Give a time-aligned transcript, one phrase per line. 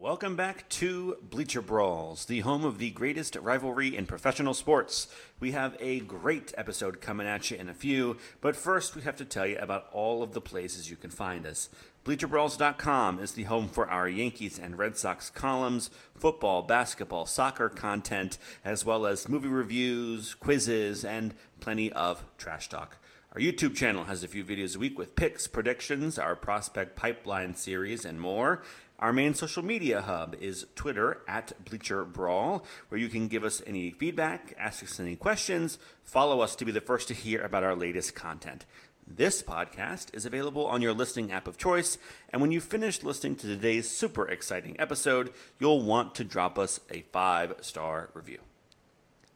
[0.00, 5.08] Welcome back to Bleacher Brawls, the home of the greatest rivalry in professional sports.
[5.40, 9.16] We have a great episode coming at you in a few, but first we have
[9.16, 11.68] to tell you about all of the places you can find us.
[12.06, 18.38] BleacherBrawls.com is the home for our Yankees and Red Sox columns, football, basketball, soccer content,
[18.64, 22.96] as well as movie reviews, quizzes, and plenty of trash talk.
[23.32, 27.54] Our YouTube channel has a few videos a week with picks, predictions, our prospect pipeline
[27.54, 28.64] series, and more.
[29.00, 33.62] Our main social media hub is Twitter at Bleacher Brawl, where you can give us
[33.66, 37.64] any feedback, ask us any questions, follow us to be the first to hear about
[37.64, 38.66] our latest content.
[39.06, 41.96] This podcast is available on your listening app of choice,
[42.28, 46.80] and when you finish listening to today's super exciting episode, you'll want to drop us
[46.90, 48.40] a five star review.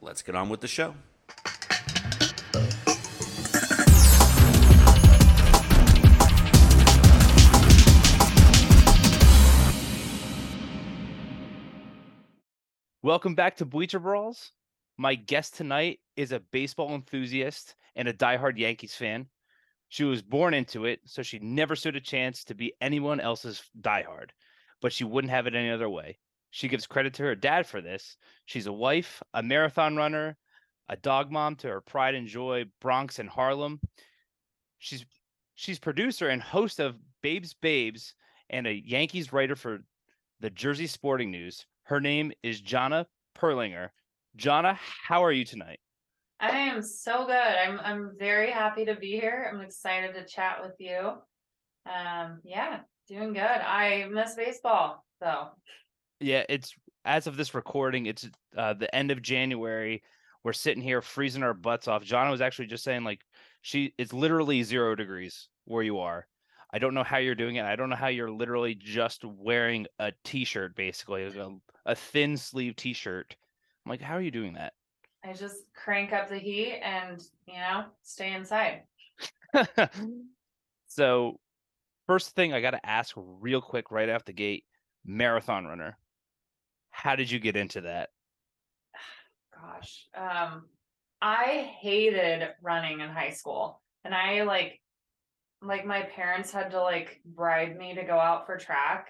[0.03, 0.95] Let's get on with the show.
[13.05, 14.53] Welcome back to Bleacher Brawls.
[14.97, 19.27] My guest tonight is a baseball enthusiast and a diehard Yankees fan.
[19.91, 23.63] She was born into it, so she never stood a chance to be anyone else's
[23.79, 24.31] diehard,
[24.81, 26.17] but she wouldn't have it any other way.
[26.49, 28.17] She gives credit to her dad for this.
[28.47, 30.39] She's a wife, a marathon runner,
[30.89, 33.81] a dog mom to her pride and joy, Bronx and Harlem.
[34.79, 35.05] She's
[35.57, 38.15] she's producer and host of Babe's Babes
[38.49, 39.81] and a Yankees writer for
[40.41, 41.67] the Jersey Sporting News.
[41.85, 43.05] Her name is Jonna
[43.39, 43.91] Perlinger.
[44.39, 45.81] Jonna, how are you tonight?
[46.41, 47.37] I am so good.
[47.37, 49.51] I'm I'm very happy to be here.
[49.53, 51.13] I'm excited to chat with you.
[51.87, 53.43] Um, yeah, doing good.
[53.43, 55.49] I miss baseball, so
[56.21, 56.75] Yeah, it's
[57.05, 60.03] as of this recording, it's uh, the end of January.
[60.43, 62.03] We're sitting here freezing our butts off.
[62.03, 63.21] Jonna was actually just saying like
[63.61, 66.27] she it's literally zero degrees where you are.
[66.75, 67.65] I don't know how you're doing it.
[67.65, 71.49] I don't know how you're literally just wearing a t-shirt, basically a,
[71.87, 73.37] a thin sleeve t-shirt.
[73.87, 74.73] I'm like, how are you doing that?
[75.25, 78.83] I just crank up the heat and you know stay inside.
[80.89, 81.39] so,
[82.09, 84.65] first thing I got to ask real quick right off the gate:
[85.07, 85.97] marathon runner.
[86.91, 88.11] How did you get into that?
[89.55, 90.65] Gosh, um,
[91.23, 94.81] I hated running in high school, and I like
[95.65, 99.09] like my parents had to like bribe me to go out for track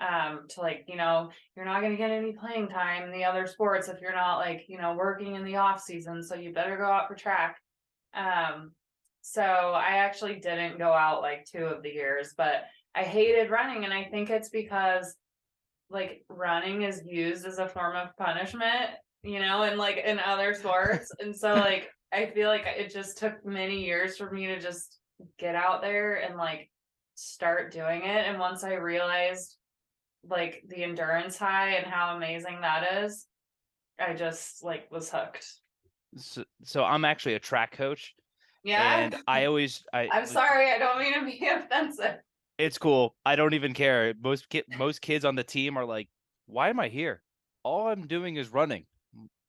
[0.00, 3.24] um to like you know you're not going to get any playing time in the
[3.24, 6.52] other sports if you're not like you know working in the off season so you
[6.52, 7.56] better go out for track.
[8.14, 8.72] Um
[9.22, 12.64] so i actually didn't go out like two of the years but
[12.94, 15.14] i hated running and i think it's because
[15.90, 18.90] like running is used as a form of punishment
[19.22, 23.16] you know and like in other sports and so like i feel like it just
[23.16, 24.98] took many years for me to just
[25.38, 26.70] get out there and like
[27.14, 29.56] start doing it and once i realized
[30.28, 33.26] like the endurance high and how amazing that is
[34.00, 35.46] i just like was hooked
[36.16, 38.14] So, so I'm actually a track coach,
[38.64, 42.18] yeah and I always I i'm sorry i don't mean to be offensive
[42.58, 43.16] it's cool.
[43.24, 44.12] I don't even care.
[44.22, 46.08] Most kid, most kids on the team are like,
[46.46, 47.22] "Why am I here?
[47.64, 48.84] All I'm doing is running."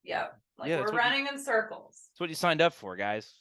[0.03, 2.95] yeah like Yeah, we're what you- running in circles That's what you signed up for,
[2.95, 3.31] guys.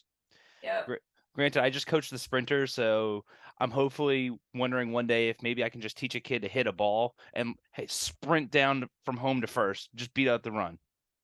[0.84, 0.96] Gr-
[1.34, 3.24] Granted, I just coach the sprinter, so
[3.58, 6.66] I'm hopefully wondering one day if maybe I can just teach a kid to hit
[6.66, 10.78] a ball and hey, sprint down from home to first, just beat out the run.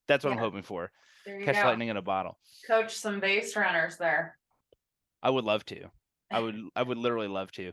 [0.07, 0.91] That's what I'm hoping for.
[1.27, 2.39] Catch go lightning in a bottle.
[2.67, 4.39] coach some base runners there
[5.23, 5.91] I would love to.
[6.31, 7.73] I would I would literally love to.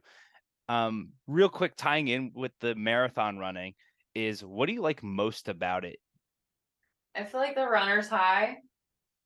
[0.68, 3.76] Um real quick tying in with the marathon running
[4.14, 6.00] is what do you like most about it?
[7.16, 8.58] I feel like the runner's high.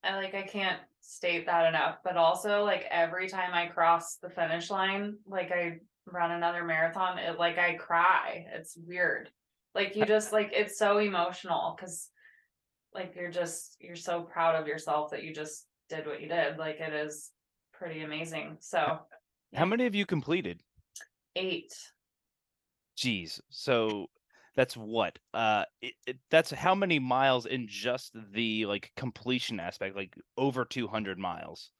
[0.03, 4.29] I like I can't state that enough, but also like every time I cross the
[4.29, 8.45] finish line, like I run another marathon, it like I cry.
[8.53, 9.31] It's weird.
[9.73, 12.09] Like you just like it's so emotional cuz
[12.93, 16.57] like you're just you're so proud of yourself that you just did what you did.
[16.57, 17.31] Like it is
[17.73, 18.57] pretty amazing.
[18.59, 18.99] So
[19.55, 20.61] How many have you completed?
[21.35, 21.73] 8.
[22.95, 23.41] Jeez.
[23.49, 24.11] So
[24.59, 25.17] that's what?
[25.33, 30.65] Uh it, it, that's how many miles in just the like completion aspect, like over
[30.65, 31.71] 200 miles.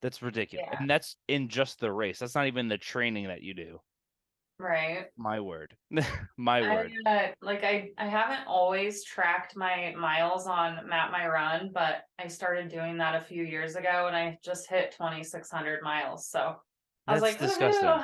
[0.00, 0.66] That's ridiculous.
[0.72, 0.78] Yeah.
[0.80, 2.18] And that's in just the race.
[2.18, 3.78] That's not even the training that you do.
[4.58, 5.06] Right?
[5.16, 5.76] My word.
[6.36, 6.90] My word.
[7.06, 12.02] I, uh, like I, I haven't always tracked my miles on Map My Run, but
[12.18, 15.82] I started doing that a few years ago, and I just hit twenty six hundred
[15.82, 16.28] miles.
[16.28, 16.56] So
[17.06, 17.88] I was like, disgusting.
[17.88, 17.98] a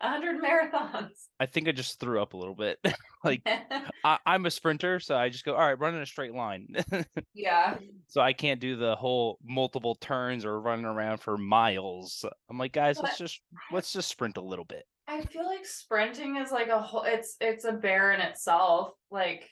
[0.00, 1.26] hundred, a hundred marathons.
[1.40, 2.78] I think I just threw up a little bit.
[3.24, 3.42] like
[4.04, 6.68] I, I'm a sprinter, so I just go, all right, run in a straight line.
[7.34, 12.24] yeah, so I can't do the whole multiple turns or running around for miles.
[12.50, 13.40] I'm like, guys, let's just
[13.72, 14.84] let's just sprint a little bit.
[15.06, 18.92] I feel like sprinting is like a whole it's it's a bear in itself.
[19.10, 19.48] Like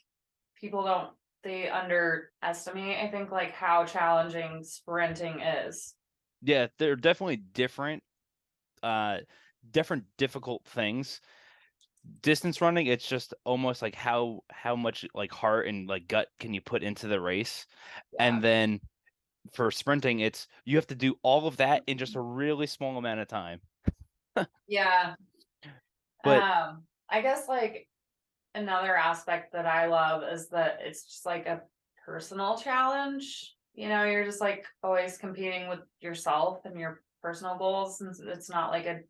[0.61, 1.11] people don't
[1.47, 5.95] they underestimate, I think, like how challenging sprinting is.
[6.43, 8.03] Yeah, they're definitely different,
[8.83, 9.19] uh,
[9.73, 11.21] different difficult things.
[12.23, 16.55] Distance running, it's just almost like how how much like heart and like gut can
[16.55, 17.67] you put into the race,
[18.21, 18.81] and then
[19.53, 22.97] for sprinting, it's you have to do all of that in just a really small
[22.97, 23.61] amount of time.
[24.69, 25.15] Yeah.
[26.23, 27.89] But- um, I guess like
[28.55, 31.63] another aspect that I love is that it's just like a
[32.05, 33.55] personal challenge.
[33.75, 38.51] You know, you're just like always competing with yourself and your personal goals, and it's
[38.51, 39.01] not like a.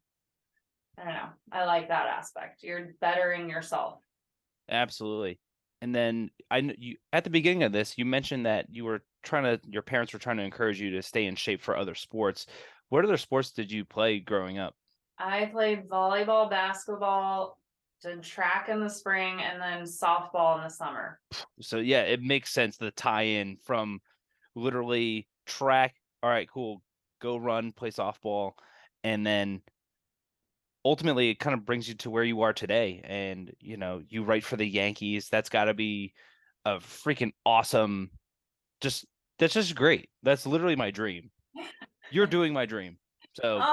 [0.98, 1.28] I don't know.
[1.52, 2.62] I like that aspect.
[2.62, 4.00] You're bettering yourself.
[4.70, 5.38] Absolutely.
[5.82, 9.44] And then I you at the beginning of this, you mentioned that you were trying
[9.44, 12.46] to your parents were trying to encourage you to stay in shape for other sports.
[12.88, 14.74] What other sports did you play growing up?
[15.18, 17.58] I played volleyball, basketball,
[18.02, 21.20] did track in the spring, and then softball in the summer.
[21.60, 24.00] So yeah, it makes sense the tie in from
[24.54, 25.94] literally track.
[26.22, 26.82] All right, cool.
[27.20, 28.52] Go run, play softball,
[29.04, 29.62] and then
[30.86, 33.00] ultimately it kind of brings you to where you are today.
[33.04, 35.28] And you know, you write for the Yankees.
[35.28, 36.14] That's got to be
[36.64, 38.10] a freaking awesome.
[38.80, 39.04] Just
[39.38, 40.08] that's just great.
[40.22, 41.30] That's literally my dream.
[42.10, 42.98] You're doing my dream.
[43.34, 43.64] So teach,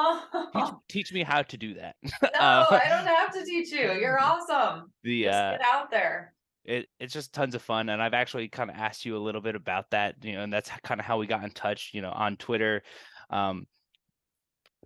[0.56, 1.95] Oh teach me how to do that.
[2.04, 3.94] no, Uh, I don't have to teach you.
[3.94, 4.92] You're awesome.
[5.04, 6.33] the Just uh, get out there.
[6.65, 9.42] it it's just tons of fun and i've actually kind of asked you a little
[9.42, 12.01] bit about that you know and that's kind of how we got in touch you
[12.01, 12.81] know on twitter
[13.30, 13.68] um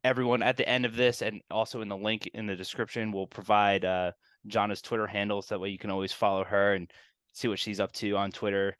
[0.03, 3.27] everyone at the end of this and also in the link in the description we'll
[3.27, 4.11] provide uh
[4.47, 6.91] Jonna's twitter handles that way you can always follow her and
[7.33, 8.75] see what she's up to on twitter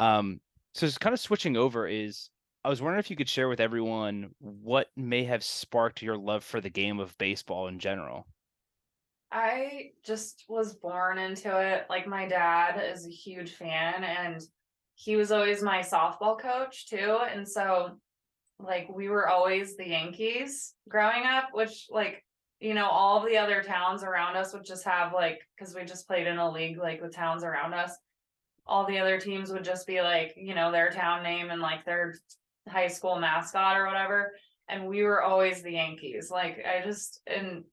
[0.00, 0.40] um
[0.74, 2.30] so just kind of switching over is
[2.64, 6.44] i was wondering if you could share with everyone what may have sparked your love
[6.44, 8.26] for the game of baseball in general
[9.32, 11.86] I just was born into it.
[11.88, 14.42] Like my dad is a huge fan and
[14.94, 17.18] he was always my softball coach too.
[17.32, 17.98] And so
[18.58, 22.24] like we were always the Yankees growing up, which like,
[22.60, 26.06] you know, all the other towns around us would just have like, cause we just
[26.06, 27.96] played in a league like with towns around us.
[28.66, 31.84] All the other teams would just be like, you know, their town name and like
[31.84, 32.14] their
[32.68, 34.32] high school mascot or whatever.
[34.68, 36.30] And we were always the Yankees.
[36.30, 37.64] Like I just, and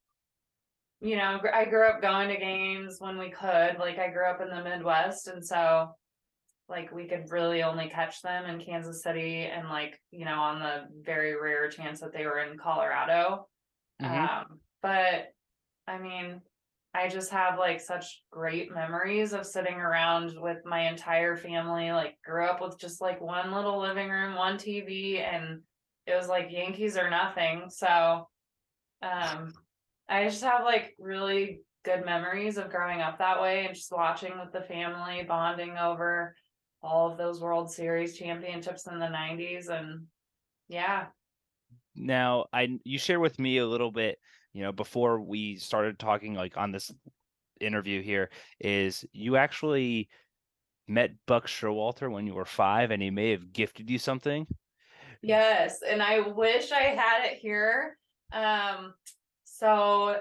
[1.01, 3.77] you know, I grew up going to games when we could.
[3.79, 5.91] Like I grew up in the Midwest, and so
[6.69, 10.59] like we could really only catch them in Kansas City, and like you know, on
[10.59, 13.47] the very rare chance that they were in Colorado.
[14.01, 14.29] Mhm.
[14.29, 15.33] Um, but
[15.87, 16.41] I mean,
[16.93, 21.91] I just have like such great memories of sitting around with my entire family.
[21.91, 25.61] Like grew up with just like one little living room, one TV, and
[26.05, 27.69] it was like Yankees or nothing.
[27.69, 28.27] So
[29.01, 29.53] um
[30.07, 34.33] I just have like really good memories of growing up that way and just watching
[34.39, 36.35] with the family, bonding over
[36.81, 39.69] all of those World Series championships in the 90s.
[39.69, 40.05] And
[40.67, 41.07] yeah,
[41.95, 44.19] Now, I you share with me a little bit,
[44.53, 46.91] you know, before we started talking like on this
[47.59, 48.29] interview here,
[48.59, 50.09] is you actually
[50.87, 54.47] met Buck Showalter when you were five, and he may have gifted you something.
[55.21, 55.79] yes.
[55.87, 57.97] And I wish I had it here.
[58.31, 58.93] Um,
[59.43, 60.17] so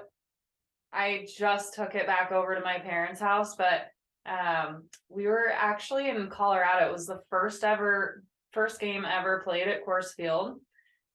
[0.93, 3.89] I just took it back over to my parents' house, but
[4.29, 6.89] um we were actually in Colorado.
[6.89, 10.61] It was the first ever first game ever played at Coors Field.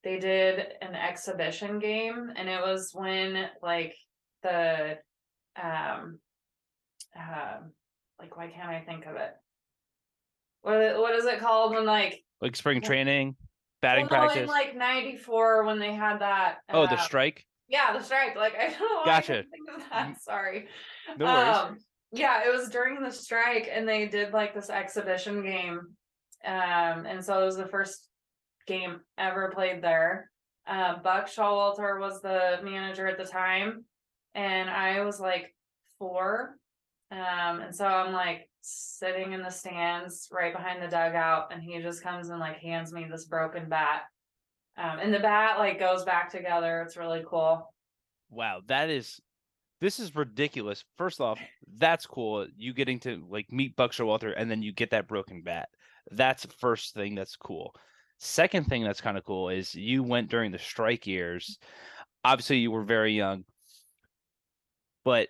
[0.03, 3.95] They did an exhibition game and it was when like
[4.41, 4.97] the
[5.61, 6.19] um
[7.15, 7.71] um
[8.19, 9.31] like why can't I think of it?
[10.61, 13.35] What what is it called when like Like spring training,
[13.81, 14.43] batting well, no, practice.
[14.43, 17.45] in like ninety four when they had that oh, the uh, strike.
[17.67, 18.35] yeah, the strike.
[18.35, 19.01] Like I don't know.
[19.05, 19.43] Gotcha.
[19.43, 20.21] Think of that.
[20.21, 20.67] Sorry.
[21.17, 21.57] No worries.
[21.57, 21.77] Um,
[22.13, 25.79] yeah, it was during the strike, and they did like this exhibition game,
[26.45, 28.07] um, and so it was the first
[28.67, 30.29] game ever played there.
[30.67, 33.85] Uh, Buck Showalter was the manager at the time,
[34.35, 35.55] and I was like
[35.97, 36.55] four,
[37.11, 41.81] um, and so I'm like sitting in the stands right behind the dugout, and he
[41.81, 44.03] just comes and like hands me this broken bat.
[44.77, 46.83] Um, and the bat like goes back together.
[46.85, 47.73] It's really cool.
[48.29, 49.19] Wow, that is
[49.83, 50.85] this is ridiculous.
[50.97, 51.37] First off,
[51.77, 52.47] that's cool.
[52.55, 55.67] You getting to like meet Buck Showalter and then you get that broken bat.
[56.09, 57.75] That's the first thing that's cool.
[58.17, 61.57] Second thing that's kind of cool is you went during the strike years.
[62.23, 63.43] Obviously, you were very young.
[65.03, 65.27] But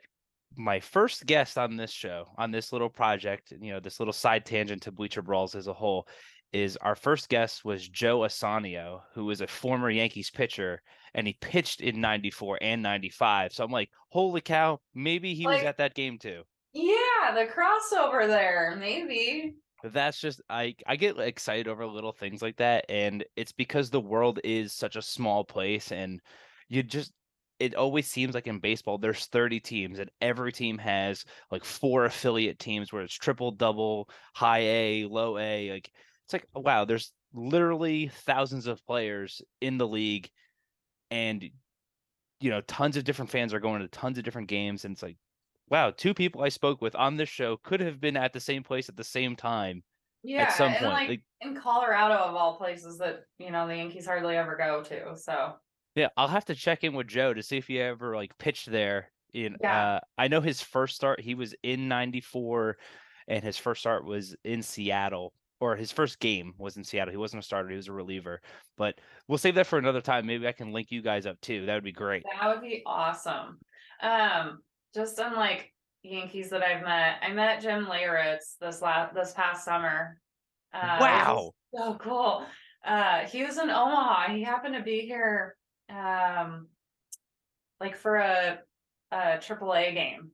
[0.55, 4.45] my first guest on this show, on this little project, you know, this little side
[4.45, 6.07] tangent to Bleacher Brawls as a whole,
[6.51, 10.83] is our first guest was Joe Ausanio, who is a former Yankees pitcher,
[11.13, 13.53] and he pitched in 94 and 95.
[13.53, 16.43] So I'm like, holy cow, maybe he was at that game too.
[16.74, 19.55] Yeah, the crossover there, maybe.
[19.84, 24.00] That's just I I get excited over little things like that and it's because the
[24.00, 26.22] world is such a small place and
[26.70, 27.12] you just
[27.60, 32.05] it always seems like in baseball there's 30 teams and every team has like four
[32.05, 35.91] affiliate teams where it's triple double high A low A like
[36.24, 40.29] it's like wow there's literally thousands of players in the league
[41.13, 41.50] and
[42.39, 45.03] you know tons of different fans are going to tons of different games and it's
[45.03, 45.17] like
[45.70, 48.63] wow two people I spoke with on this show could have been at the same
[48.63, 49.84] place at the same time
[50.24, 53.75] Yeah, at some point like like in Colorado of all places that you know the
[53.77, 55.17] Yankees hardly ever go to.
[55.17, 55.55] So
[55.96, 58.70] Yeah, I'll have to check in with Joe to see if he ever like pitched
[58.72, 59.12] there.
[59.34, 59.93] In Yeah.
[59.96, 62.77] uh, I know his first start he was in '94,
[63.27, 67.12] and his first start was in Seattle, or his first game was in Seattle.
[67.12, 68.41] He wasn't a starter; he was a reliever.
[68.77, 68.96] But
[69.29, 70.25] we'll save that for another time.
[70.25, 71.65] Maybe I can link you guys up too.
[71.65, 72.24] That would be great.
[72.39, 73.60] that would be awesome.
[74.01, 74.60] Um,
[74.93, 75.72] just unlike
[76.03, 80.20] Yankees that I've met, I met Jim Leyritz this last this past summer.
[80.74, 81.51] Uh, Wow.
[81.74, 82.46] so cool.
[82.86, 84.34] Uh, he was in Omaha.
[84.34, 85.55] He happened to be here,
[85.89, 86.67] um,
[87.79, 88.60] like for a
[89.39, 90.32] triple a AAA game.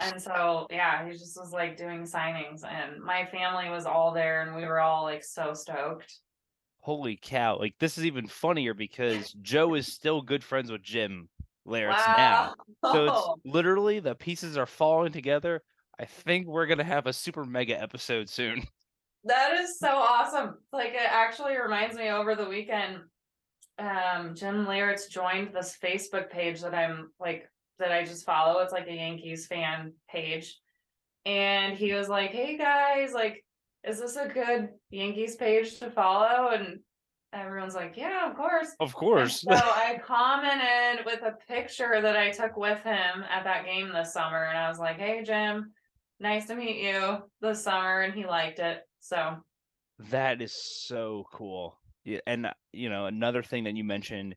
[0.00, 4.42] And so, yeah, he just was like doing signings, and my family was all there,
[4.42, 6.18] and we were all like so stoked.
[6.80, 7.58] Holy cow!
[7.58, 11.28] Like this is even funnier because Joe is still good friends with Jim
[11.66, 12.54] Leyritz now.
[12.82, 15.62] So it's literally the pieces are falling together.
[15.98, 18.62] I think we're gonna have a super mega episode soon.
[19.24, 20.54] That is so awesome.
[20.72, 22.98] Like it actually reminds me over the weekend.
[23.76, 28.60] Um, Jim Leyritz joined this Facebook page that I'm like that I just follow.
[28.60, 30.58] It's like a Yankees fan page.
[31.24, 33.44] And he was like, Hey guys, like,
[33.84, 36.48] is this a good Yankees page to follow?
[36.50, 36.80] And
[37.32, 38.68] everyone's like, Yeah, of course.
[38.80, 39.40] Of And course.
[39.42, 44.12] So I commented with a picture that I took with him at that game this
[44.12, 45.72] summer, and I was like, "Hey Jim,
[46.20, 48.82] nice to meet you this summer," and he liked it.
[49.00, 49.36] So
[50.10, 50.52] That is
[50.86, 51.78] so cool.
[52.04, 54.34] Yeah, and you know, another thing that you mentioned,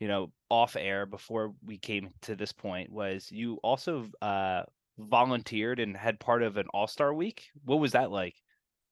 [0.00, 4.62] you know, off air before we came to this point was you also uh
[4.98, 7.50] volunteered and had part of an All-Star week.
[7.64, 8.34] What was that like?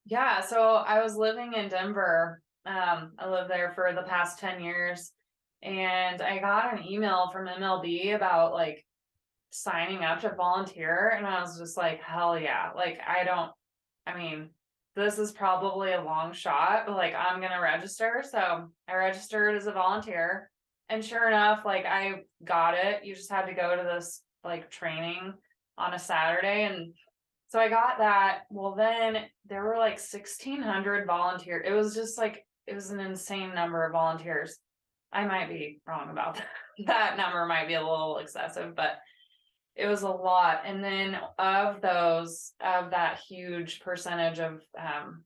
[0.05, 2.43] yeah, so I was living in Denver.
[2.67, 5.13] Um, I lived there for the past ten years,
[5.63, 8.85] and I got an email from MLB about like
[9.51, 13.53] signing up to volunteer, and I was just like, "Hell yeah!" Like I don't.
[14.07, 14.51] I mean,
[14.97, 18.25] this is probably a long shot, but like I'm gonna register.
[18.29, 20.51] So I registered as a volunteer.
[20.89, 23.05] And sure enough, like I got it.
[23.05, 25.35] You just had to go to this like training
[25.79, 26.65] on a Saturday.
[26.65, 26.93] And
[27.49, 28.43] so I got that.
[28.51, 31.61] Well, then there were like 1600 volunteer.
[31.61, 34.59] It was just like, it was an insane number of volunteers.
[35.13, 36.47] I might be wrong about that.
[36.87, 38.93] That number might be a little excessive, but
[39.77, 40.63] it was a lot.
[40.65, 45.23] And then of those, of that huge percentage of, um,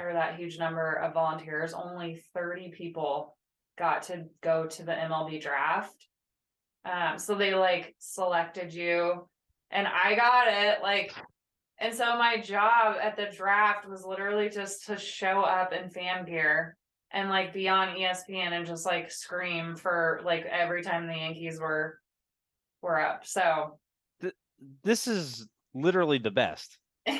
[0.00, 3.37] or that huge number of volunteers, only 30 people
[3.78, 6.06] got to go to the MLB draft.
[6.84, 9.28] Um, so they like selected you
[9.70, 11.12] and I got it like
[11.80, 16.24] and so my job at the draft was literally just to show up in fan
[16.24, 16.76] gear
[17.12, 21.60] and like be on ESPN and just like scream for like every time the Yankees
[21.60, 21.98] were
[22.82, 23.26] were up.
[23.26, 23.78] So
[24.82, 26.78] This is literally the best.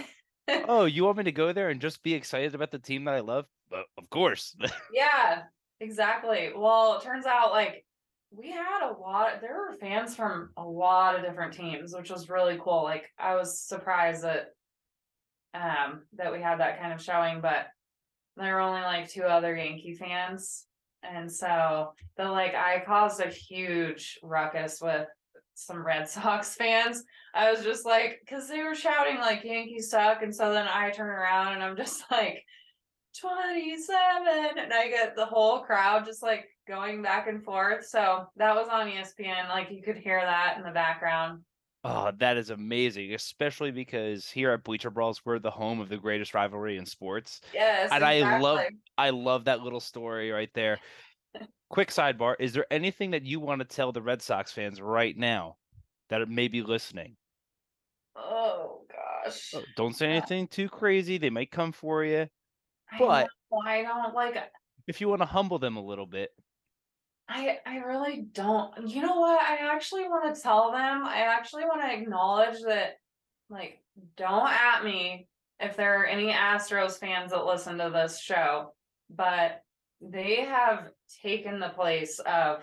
[0.66, 3.12] Oh, you want me to go there and just be excited about the team that
[3.12, 3.44] I love?
[3.70, 4.56] Uh, of course.
[4.90, 5.42] Yeah,
[5.80, 6.50] exactly.
[6.56, 7.84] Well, it turns out like
[8.30, 12.28] we had a lot, there were fans from a lot of different teams, which was
[12.28, 12.82] really cool.
[12.82, 14.48] Like I was surprised that
[15.54, 17.66] um that we had that kind of showing, but
[18.36, 20.64] there were only like two other Yankee fans.
[21.02, 25.08] And so the like I caused a huge ruckus with
[25.54, 27.04] some Red Sox fans.
[27.34, 30.90] I was just like, because they were shouting like Yankees suck, and so then I
[30.90, 32.42] turn around and I'm just like,
[33.20, 38.54] 27 and i get the whole crowd just like going back and forth so that
[38.54, 41.40] was on espn like you could hear that in the background
[41.84, 45.96] Oh, that is amazing, especially because here at Bleacher Brawls, we're the home of the
[45.96, 47.40] greatest rivalry in sports.
[47.54, 48.60] yes And I love-
[48.98, 50.80] I love that little story right there.
[51.70, 55.16] Quick sidebar: Is there anything that you want to tell the Red Sox fans right
[55.16, 55.56] now
[56.10, 57.16] that may be listening?
[58.16, 62.26] oh gosh Oh, Don't say Uh, anything too crazy; they might come for you.
[62.92, 64.42] I but- know, I don't like uh
[64.86, 66.30] If you want to humble them a little bit,
[67.28, 68.88] I I really don't.
[68.88, 69.40] You know what?
[69.40, 71.04] I actually want to tell them.
[71.04, 72.98] I actually want to acknowledge that
[73.50, 73.82] like
[74.16, 75.28] don't at me
[75.60, 78.72] if there are any Astros fans that listen to this show.
[79.10, 79.62] but
[80.00, 80.90] they have
[81.22, 82.62] taken the place of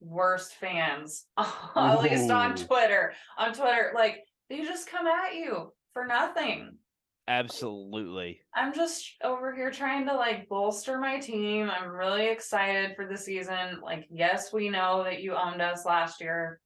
[0.00, 3.14] worst fans, at least on Twitter.
[3.38, 6.77] On Twitter, like they just come at you for nothing.
[7.28, 8.40] Absolutely.
[8.54, 11.70] I'm just over here trying to like bolster my team.
[11.70, 13.80] I'm really excited for the season.
[13.82, 16.58] Like, yes, we know that you owned us last year.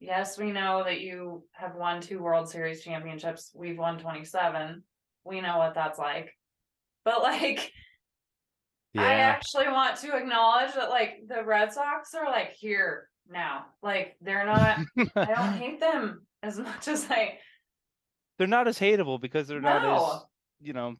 [0.00, 3.52] Yes, we know that you have won two World Series championships.
[3.54, 4.82] We've won 27.
[5.24, 6.32] We know what that's like.
[7.04, 7.70] But like,
[8.96, 13.66] I actually want to acknowledge that like the Red Sox are like here now.
[13.82, 14.78] Like, they're not,
[15.14, 17.38] I don't hate them as much as I,
[18.38, 20.22] they're not as hateable because they're not as
[20.60, 20.96] you know,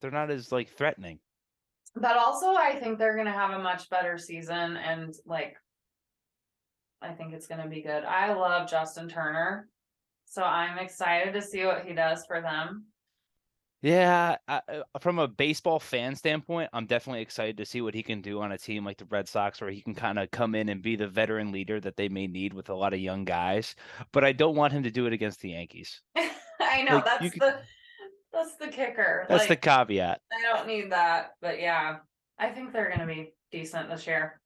[0.00, 1.18] they're not as like threatening.
[1.94, 5.56] But also, I think they're gonna have a much better season, and like,
[7.02, 8.04] I think it's gonna be good.
[8.04, 9.68] I love Justin Turner,
[10.26, 12.86] so I'm excited to see what he does for them.
[13.80, 18.02] Yeah, I, uh, from a baseball fan standpoint, I'm definitely excited to see what he
[18.02, 20.56] can do on a team like the Red Sox, where he can kind of come
[20.56, 23.24] in and be the veteran leader that they may need with a lot of young
[23.24, 23.76] guys.
[24.12, 26.00] But I don't want him to do it against the Yankees.
[26.68, 27.60] I know Like, that's the
[28.32, 29.26] that's the kicker.
[29.28, 30.20] That's the caveat.
[30.32, 31.96] I don't need that, but yeah,
[32.38, 34.40] I think they're gonna be decent this year.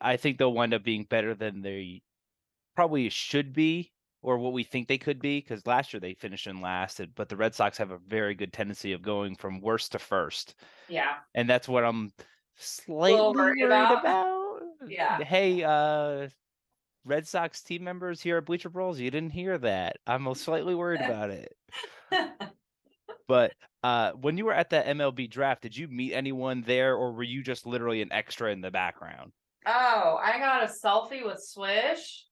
[0.00, 2.02] I think they'll wind up being better than they
[2.76, 5.40] probably should be, or what we think they could be.
[5.40, 8.52] Because last year they finished in last, but the Red Sox have a very good
[8.52, 10.54] tendency of going from worst to first.
[10.88, 12.12] Yeah, and that's what I'm
[12.56, 14.00] slightly worried worried about.
[14.00, 14.60] about.
[14.86, 15.22] Yeah.
[15.22, 16.28] Hey, uh,
[17.04, 19.96] Red Sox team members here at Bleacher Brawls, you didn't hear that.
[20.06, 21.54] I'm slightly worried about it.
[23.26, 27.12] But uh, when you were at that MLB draft, did you meet anyone there, or
[27.12, 29.32] were you just literally an extra in the background?
[29.66, 32.26] oh, I got a selfie with Swish.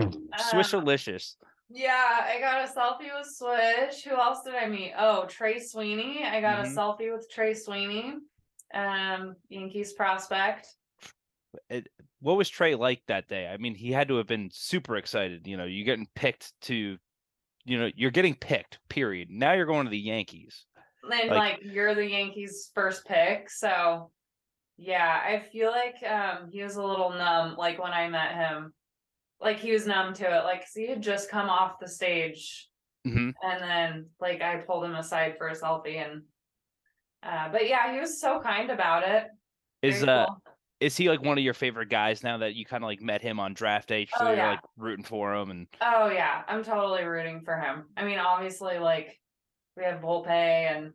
[0.00, 1.34] Um, Swishalicious.
[1.68, 4.04] Yeah, I got a selfie with Swish.
[4.04, 4.94] Who else did I meet?
[4.98, 6.24] Oh, Trey Sweeney.
[6.24, 6.72] I got Mhm.
[6.72, 8.14] a selfie with Trey Sweeney.
[8.72, 10.66] Um, Yankees prospect.
[11.68, 11.88] It,
[12.22, 13.46] what was Trey like that day?
[13.48, 15.46] I mean, he had to have been super excited.
[15.46, 16.96] You know, you're getting picked to,
[17.64, 18.78] you know, you're getting picked.
[18.88, 19.28] Period.
[19.28, 20.64] Now you're going to the Yankees.
[21.02, 23.50] And Like- like, you're the Yankees first pick.
[23.50, 24.12] So
[24.76, 28.72] yeah, I feel like um he was a little numb like when I met him.
[29.40, 30.44] Like he was numb to it.
[30.44, 32.68] Like 'cause he had just come off the stage
[33.04, 36.22] hmm and then like I pulled him aside for a selfie and
[37.24, 39.26] uh but yeah, he was so kind about it.
[39.82, 40.42] Is Very uh cool.
[40.82, 43.22] Is he like one of your favorite guys now that you kind of like met
[43.22, 44.06] him on draft day?
[44.06, 44.50] So Oh, you're yeah.
[44.50, 47.88] like rooting for him and Oh yeah, I'm totally rooting for him.
[47.96, 49.20] I mean, obviously, like
[49.76, 50.94] we have Volpe and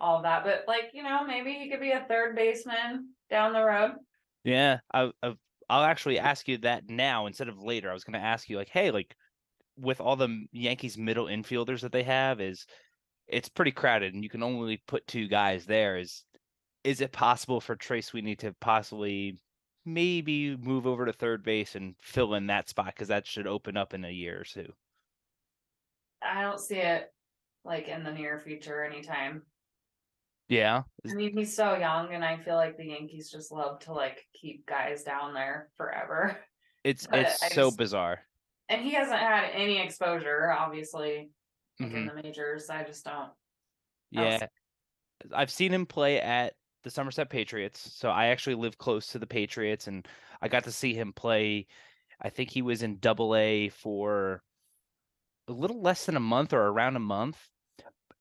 [0.00, 3.64] all that, but like you know, maybe he could be a third baseman down the
[3.64, 3.96] road.
[4.44, 5.34] yeah, I, I
[5.68, 7.90] I'll actually ask you that now instead of later.
[7.90, 9.16] I was going to ask you like, hey, like
[9.76, 12.66] with all the Yankees middle infielders that they have, is
[13.28, 15.98] it's pretty crowded and you can only put two guys there.
[15.98, 16.24] Is
[16.84, 19.38] is it possible for Trey Sweeney to possibly
[19.86, 23.76] maybe move over to third base and fill in that spot because that should open
[23.76, 24.72] up in a year or two?
[26.22, 27.12] I don't see it
[27.64, 29.42] like in the near future anytime.
[30.48, 33.94] Yeah, I mean, he's so young, and I feel like the Yankees just love to
[33.94, 36.38] like keep guys down there forever.
[36.84, 38.20] it's But it's I so just- bizarre.
[38.68, 41.30] And he hasn't had any exposure, obviously,
[41.80, 41.94] like Mhm.
[41.96, 42.68] in the majors.
[42.70, 43.30] I just don't.
[44.10, 44.46] Yeah.
[45.34, 47.90] I've seen him play at the Somerset Patriots.
[47.96, 50.06] So I actually live close to the Patriots and
[50.40, 51.66] I got to see him play.
[52.20, 54.42] I think he was in double A for
[55.48, 57.38] a little less than a month or around a month.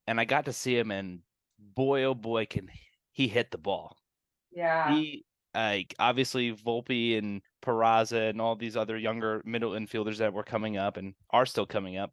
[0.07, 1.19] And I got to see him and
[1.59, 2.69] boy oh boy can
[3.11, 3.97] he hit the ball.
[4.51, 4.93] Yeah.
[4.93, 10.43] He like obviously Volpe and Peraza and all these other younger middle infielders that were
[10.43, 12.11] coming up and are still coming up.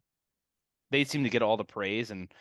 [0.91, 2.31] They seem to get all the praise and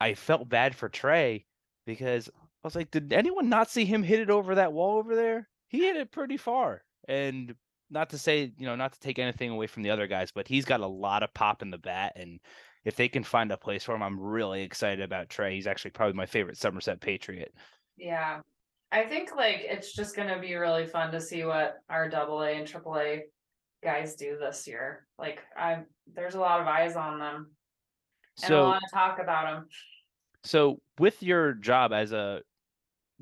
[0.00, 1.46] I felt bad for Trey
[1.86, 2.28] because
[2.62, 5.48] I was like, did anyone not see him hit it over that wall over there?
[5.68, 6.82] He hit it pretty far.
[7.08, 7.54] And
[7.90, 10.46] not to say, you know, not to take anything away from the other guys, but
[10.46, 12.12] he's got a lot of pop in the bat.
[12.16, 12.40] And
[12.84, 15.54] if they can find a place for him, I'm really excited about Trey.
[15.54, 17.52] He's actually probably my favorite Somerset Patriot.
[17.96, 18.40] Yeah.
[18.92, 22.50] I think like it's just gonna be really fun to see what our double A
[22.50, 23.24] and triple A
[23.82, 25.06] guys do this year.
[25.18, 27.50] Like I'm there's a lot of eyes on them
[28.42, 29.66] and a So lot of talk about them.
[30.44, 32.42] So with your job as a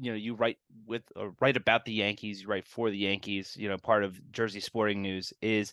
[0.01, 3.57] you know, you write with or write about the Yankees, you write for the Yankees,
[3.59, 5.73] you know, part of Jersey Sporting News is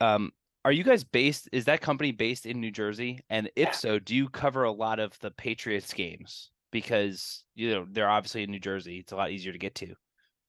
[0.00, 0.32] um
[0.64, 3.20] are you guys based is that company based in New Jersey?
[3.30, 6.50] And if so, do you cover a lot of the Patriots games?
[6.72, 8.98] Because you know, they're obviously in New Jersey.
[8.98, 9.94] It's a lot easier to get to.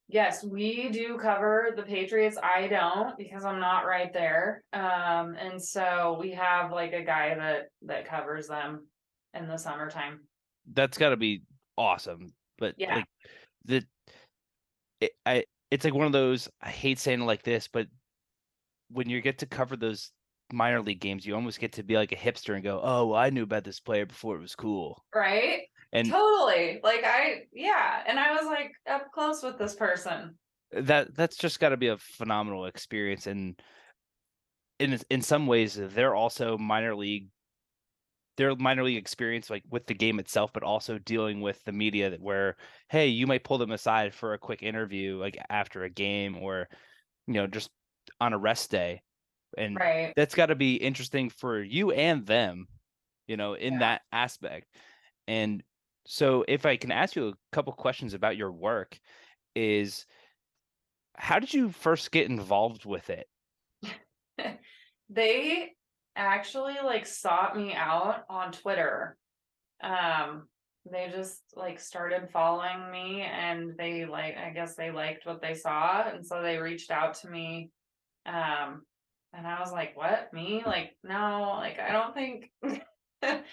[0.07, 2.37] Yes, we do cover the Patriots.
[2.41, 4.63] I don't because I'm not right there.
[4.73, 8.87] Um, and so we have like a guy that that covers them
[9.35, 10.21] in the summertime.
[10.73, 11.43] That's got to be
[11.77, 12.33] awesome.
[12.59, 12.95] But Yeah.
[12.95, 13.05] like
[13.65, 13.83] the
[15.01, 17.87] it, I it's like one of those I hate saying it like this, but
[18.89, 20.11] when you get to cover those
[20.51, 23.19] minor league games, you almost get to be like a hipster and go, "Oh, well,
[23.19, 25.61] I knew about this player before it was cool." Right?
[25.91, 26.79] And totally.
[26.83, 30.37] Like I yeah, and I was like up close with this person.
[30.75, 33.59] Uh, that that's just got to be a phenomenal experience and
[34.79, 37.27] in in some ways they're also minor league
[38.39, 42.09] their minor league experience like with the game itself but also dealing with the media
[42.09, 42.55] that where
[42.87, 46.69] hey you might pull them aside for a quick interview like after a game or
[47.27, 47.69] you know just
[48.21, 49.01] on a rest day
[49.57, 50.13] and Right.
[50.15, 52.65] that's got to be interesting for you and them
[53.27, 53.79] you know in Yeah.
[53.79, 54.67] that aspect
[55.27, 55.61] and
[56.07, 58.97] so if i can ask you a couple questions about your work
[59.53, 60.05] is
[61.17, 63.27] how did you first get involved with it
[65.09, 65.73] they
[66.21, 69.17] actually like sought me out on Twitter.
[69.81, 70.47] Um
[70.89, 75.53] they just like started following me and they like I guess they liked what they
[75.53, 77.71] saw and so they reached out to me.
[78.25, 78.83] Um
[79.31, 80.33] and I was like, "What?
[80.33, 80.63] Me?
[80.65, 82.51] Like no, like I don't think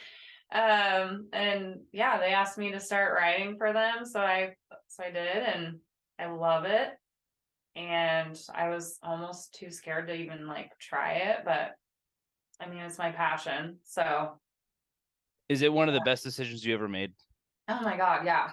[0.53, 4.55] um and yeah, they asked me to start writing for them, so I
[4.89, 5.79] so I did and
[6.19, 6.91] I love it
[7.77, 11.73] and I was almost too scared to even like try it, but
[12.61, 13.77] I mean, it's my passion.
[13.85, 14.33] So,
[15.49, 17.13] is it one of the best decisions you ever made
[17.69, 18.51] oh my God, yeah.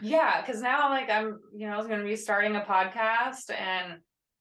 [0.00, 2.60] yeah, because now I'm like I'm, you know, I was going to be starting a
[2.60, 4.00] podcast and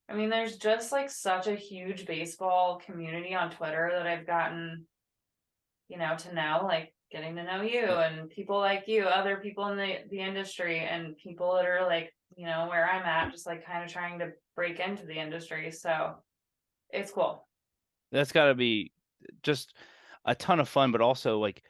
[0.09, 4.85] I mean, there's just like such a huge baseball community on Twitter that I've gotten,
[5.87, 9.67] you know, to know, like getting to know you and people like you, other people
[9.67, 13.45] in the the industry and people that are like, you know, where I'm at, just
[13.45, 15.69] like kind of trying to break into the industry.
[15.71, 16.15] So
[16.89, 17.47] it's cool.
[18.11, 18.91] That's got to be
[19.43, 19.73] just
[20.25, 21.63] a ton of fun but also like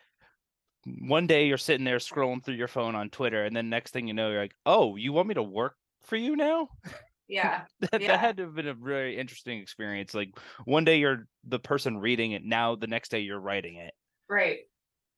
[0.99, 4.07] one day you're sitting there scrolling through your phone on twitter and then next thing
[4.07, 6.69] you know you're like oh you want me to work for you now
[7.31, 7.65] Yeah.
[7.91, 8.07] that, Yeah.
[8.07, 10.31] that had to have been a very interesting experience like
[10.65, 13.93] one day you're the person reading it now the next day you're writing it
[14.27, 14.61] Right.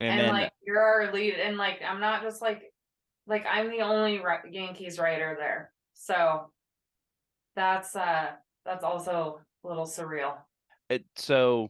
[0.02, 2.74] and, And, then like you're our lead and like I'm not just like
[3.28, 5.72] like I'm the only Yankees writer there.
[5.94, 6.52] So
[7.56, 8.32] that's uh
[8.66, 10.36] that's also a little surreal.
[10.92, 11.70] It, so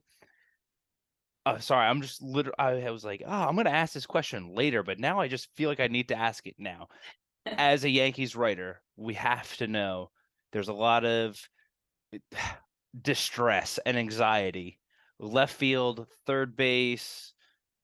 [1.46, 4.84] uh, sorry i'm just literally i was like oh i'm gonna ask this question later
[4.84, 6.88] but now i just feel like i need to ask it now
[7.46, 10.10] as a yankees writer we have to know
[10.52, 11.40] there's a lot of
[13.02, 14.78] distress and anxiety
[15.20, 17.34] left field third base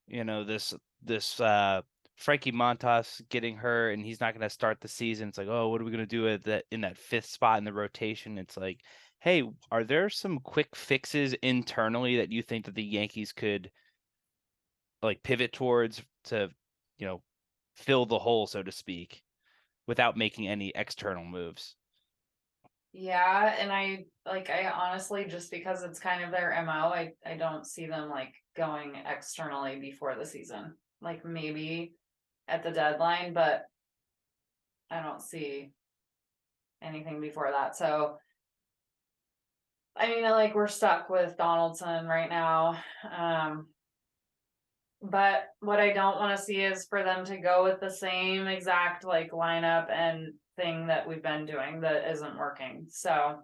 [0.08, 0.73] you know this
[1.04, 1.82] this uh
[2.17, 5.30] Frankie Montas getting hurt and he's not going to start the season.
[5.30, 7.60] It's like, oh, what are we going to do at that in that fifth spot
[7.60, 8.39] in the rotation?
[8.39, 8.82] It's like,
[9.19, 13.71] hey, are there some quick fixes internally that you think that the Yankees could
[15.01, 16.49] like pivot towards to,
[16.97, 17.21] you know,
[17.75, 19.21] fill the hole, so to speak,
[19.88, 21.75] without making any external moves?
[22.93, 27.36] Yeah, and I like I honestly just because it's kind of their MO, I I
[27.38, 30.73] don't see them like going externally before the season.
[31.01, 31.93] Like maybe
[32.47, 33.65] at the deadline, but
[34.89, 35.71] I don't see
[36.82, 37.75] anything before that.
[37.75, 38.17] So
[39.99, 42.77] I mean, like we're stuck with Donaldson right now.
[43.17, 43.67] Um
[45.01, 48.47] but what I don't want to see is for them to go with the same
[48.47, 52.88] exact like lineup and thing that we've been doing that isn't working.
[52.89, 53.39] So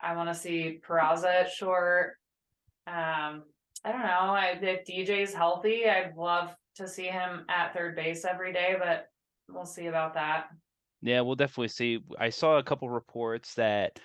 [0.00, 2.14] I want to see Peraza at short.
[2.86, 3.44] Um,
[3.84, 4.34] I don't know.
[4.34, 9.06] I, if DJ's healthy, I'd love to see him at third base every day, but
[9.48, 10.46] we'll see about that.
[11.00, 12.00] Yeah, we'll definitely see.
[12.18, 14.00] I saw a couple reports that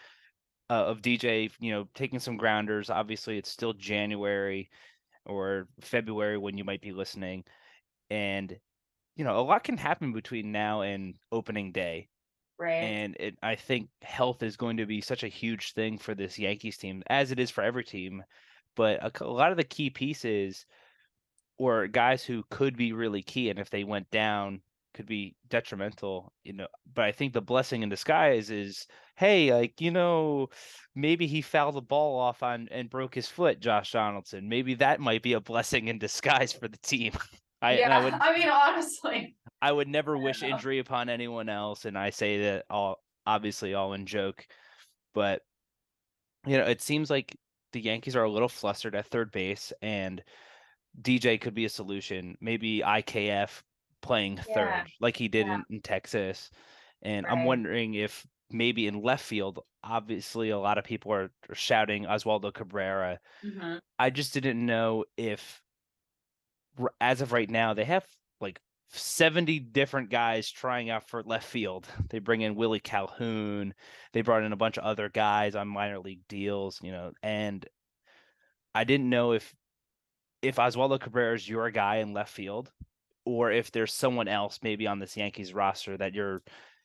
[0.72, 2.90] uh, of DJ, you know, taking some grounders.
[2.90, 4.70] Obviously, it's still January
[5.26, 7.44] or February when you might be listening,
[8.10, 8.58] and
[9.18, 12.08] you know, a lot can happen between now and opening day.
[12.58, 12.72] Right.
[12.72, 16.40] And it, I think health is going to be such a huge thing for this
[16.40, 18.24] Yankees team, as it is for every team.
[18.78, 20.66] But a lot of the key pieces,
[21.58, 24.62] or guys who could be really key, and if they went down,
[24.94, 26.34] could be detrimental.
[26.44, 30.50] You know, but I think the blessing in disguise is, hey, like you know,
[30.96, 34.50] maybe he fouled the ball off on and broke his foot, Josh Donaldson.
[34.50, 37.14] Maybe that might be a blessing in disguise for the team.
[37.64, 40.50] I, yeah, I would I mean, honestly, I would never wish know.
[40.50, 44.46] injury upon anyone else, and I say that all obviously all in joke,
[45.14, 45.42] but
[46.48, 47.38] you know, it seems like
[47.72, 50.24] the Yankees are a little flustered at third base, and
[51.00, 52.36] DJ could be a solution.
[52.42, 53.62] Maybe IKF
[54.02, 55.56] playing Yeah, third, like he did yeah.
[55.56, 56.52] in, in Texas,
[57.02, 61.56] and I'm wondering if maybe in left field, obviously a lot of people are, are
[61.56, 63.20] shouting Oswaldo Cabrera.
[63.44, 63.82] Mhm.
[64.00, 65.62] I just didn't know if
[67.00, 68.06] as of right now they have
[68.40, 68.60] like
[68.90, 71.88] 70 different guys trying out for left field.
[72.10, 73.74] They bring in Willie Calhoun.
[74.14, 77.66] They brought in a bunch of other guys on minor league deals, you know, and
[78.76, 79.56] I didn't know if
[80.42, 82.72] if Oswaldo Cabrera is your guy in left field
[83.26, 86.42] or if there's someone else maybe on this Yankees roster that you're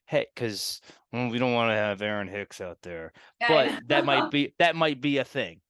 [0.06, 0.80] hey cuz
[1.12, 3.12] well, we don't want to have Aaron Hicks out there.
[3.46, 5.60] But that might be that might be a thing.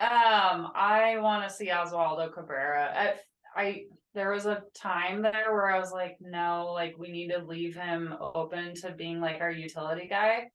[0.00, 3.14] Um, I want to see Oswaldo Cabrera.
[3.56, 7.30] I, I there was a time there where I was like, no, like we need
[7.30, 10.50] to leave him open to being like our utility guy.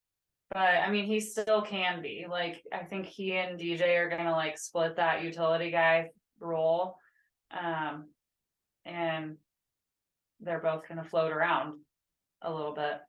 [0.52, 2.26] But I mean, he still can be.
[2.28, 6.98] Like, I think he and DJ are gonna like split that utility guy role.
[7.52, 8.08] Um,
[8.86, 9.38] and
[10.40, 11.80] they're both gonna float around
[12.42, 13.00] a little bit.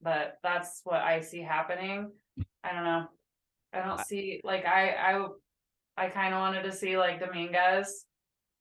[0.00, 2.12] But that's what I see happening.
[2.62, 3.06] I don't know.
[3.72, 5.26] I don't see like I I
[5.96, 8.04] I kind of wanted to see like Dominguez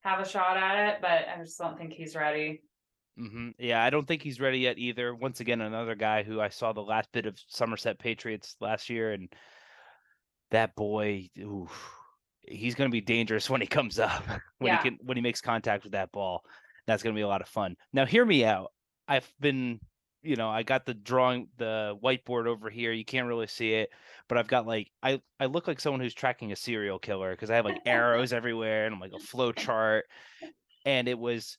[0.01, 2.61] have a shot at it, but I just don't think he's ready.
[3.17, 5.13] hmm Yeah, I don't think he's ready yet either.
[5.13, 9.11] Once again, another guy who I saw the last bit of Somerset Patriots last year,
[9.11, 9.31] and
[10.51, 11.96] that boy, oof,
[12.47, 14.23] he's going to be dangerous when he comes up.
[14.59, 14.81] when Yeah.
[14.81, 16.43] he can, when he makes contact with that ball,
[16.85, 17.75] that's going to be a lot of fun.
[17.93, 18.71] Now, hear me out.
[19.07, 19.79] I've been,
[20.21, 22.91] you know, I got the drawing, the whiteboard over here.
[22.91, 23.89] You can't really see it,
[24.27, 27.49] but I've got like, I I look like someone who's tracking a serial killer because
[27.49, 30.05] I have like arrows everywhere and I'm like a flow chart,
[30.85, 31.57] and it was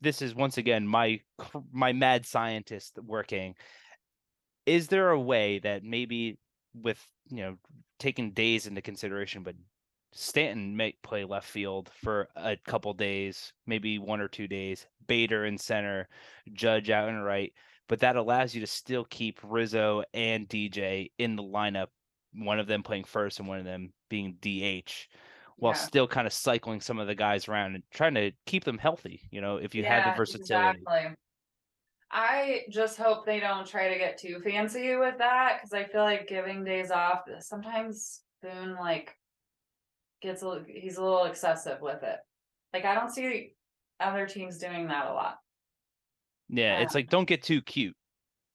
[0.00, 1.20] this is once again my
[1.72, 3.54] my mad scientist working
[4.66, 6.38] is there a way that maybe
[6.74, 7.56] with you know
[7.98, 9.54] taking days into consideration but
[10.12, 15.44] stanton may play left field for a couple days maybe one or two days bader
[15.44, 16.08] in center
[16.52, 17.52] judge out and right
[17.88, 21.88] but that allows you to still keep rizzo and dj in the lineup
[22.32, 25.08] one of them playing first and one of them being dh
[25.56, 25.78] while Yeah.
[25.78, 29.20] still kind of cycling some of the guys around and trying to keep them healthy
[29.30, 31.16] you know if you have the versatility Exactly.
[32.14, 36.02] I just hope they don't try to get too fancy with that because I feel
[36.02, 39.16] like giving days off sometimes Boone like
[40.22, 42.18] gets a little, he's a little excessive with it.
[42.72, 43.54] Like I don't see
[43.98, 45.38] other teams doing that a lot.
[46.48, 47.96] Yeah, it's um like don't get too cute.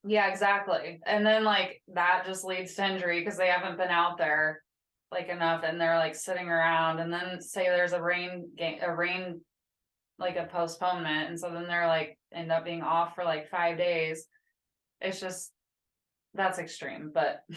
[0.05, 1.01] Yeah, exactly.
[1.05, 4.61] And then like that just leads to injury because they haven't been out there
[5.11, 8.95] like enough and they're like sitting around and then say there's a rain game a
[8.95, 9.41] rain
[10.19, 13.77] like a postponement and so then they're like end up being off for like five
[13.77, 14.27] days.
[15.01, 15.51] It's just
[16.33, 17.43] that's extreme, but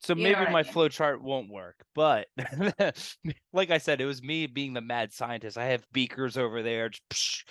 [0.00, 0.72] So You maybe what I my mean.
[0.72, 1.84] flow chart won't work.
[1.94, 2.26] But
[3.52, 5.56] like I said, it was me being the mad scientist.
[5.56, 7.44] I have beakers over there just psh,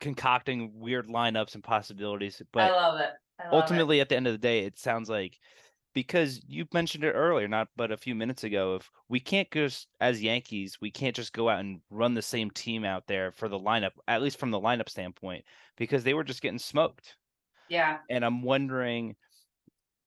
[0.00, 2.42] concocting weird lineups and possibilities.
[2.56, 3.10] I But love it.
[3.38, 3.86] I love it.
[3.86, 5.38] ultimately at the end of the day, it sounds like
[5.94, 9.88] because you mentioned it earlier, not but a few minutes ago, if we can't just
[10.00, 13.48] as Yankees, we can't just go out and run the same team out there for
[13.48, 15.44] the lineup, at least from the lineup standpoint,
[15.76, 17.16] because they were just getting smoked.
[17.68, 19.16] Yeah, and I'm wondering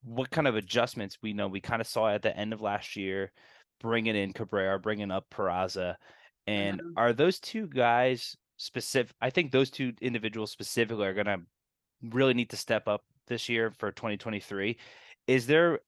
[0.04, 2.96] what kind of adjustments we know we kind of saw at the end of last
[2.96, 3.32] year,
[3.80, 5.96] bringing in Cabrera, bringing up Peraza,
[6.48, 6.96] and Mhm.
[6.96, 9.16] are those two guys specific?
[9.22, 11.40] I think those two individuals specifically are going to
[12.02, 14.80] really need to step up this year for 2023.
[15.28, 15.80] Is there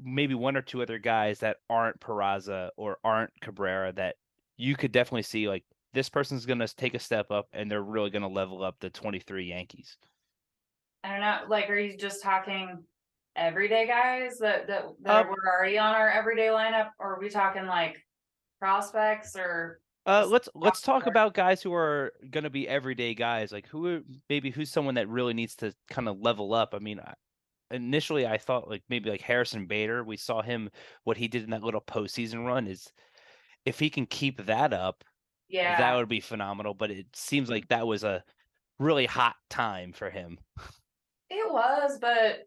[0.00, 4.16] maybe one or two other guys that aren't Peraza or aren't Cabrera that
[4.56, 7.82] you could definitely see like this person's going to take a step up and they're
[7.82, 9.96] really going to level up the 23 Yankees?
[11.04, 11.40] I don't know.
[11.48, 12.84] Like, are you just talking
[13.36, 17.28] everyday guys that that that Uh, were already on our everyday lineup, or are we
[17.30, 18.04] talking like
[18.58, 19.80] prospects or?
[20.06, 21.10] Uh, let's let's talk roster.
[21.10, 23.52] about guys who are going to be everyday guys.
[23.52, 26.74] Like who maybe who's someone that really needs to kind of level up.
[26.74, 27.00] I mean,
[27.70, 30.04] initially I thought like maybe like Harrison Bader.
[30.04, 30.70] We saw him
[31.04, 32.90] what he did in that little postseason run is
[33.64, 35.04] if he can keep that up,
[35.48, 36.74] Yeah, that would be phenomenal.
[36.74, 38.22] But it seems like that was a
[38.78, 40.38] really hot time for him.
[41.30, 42.46] it was, but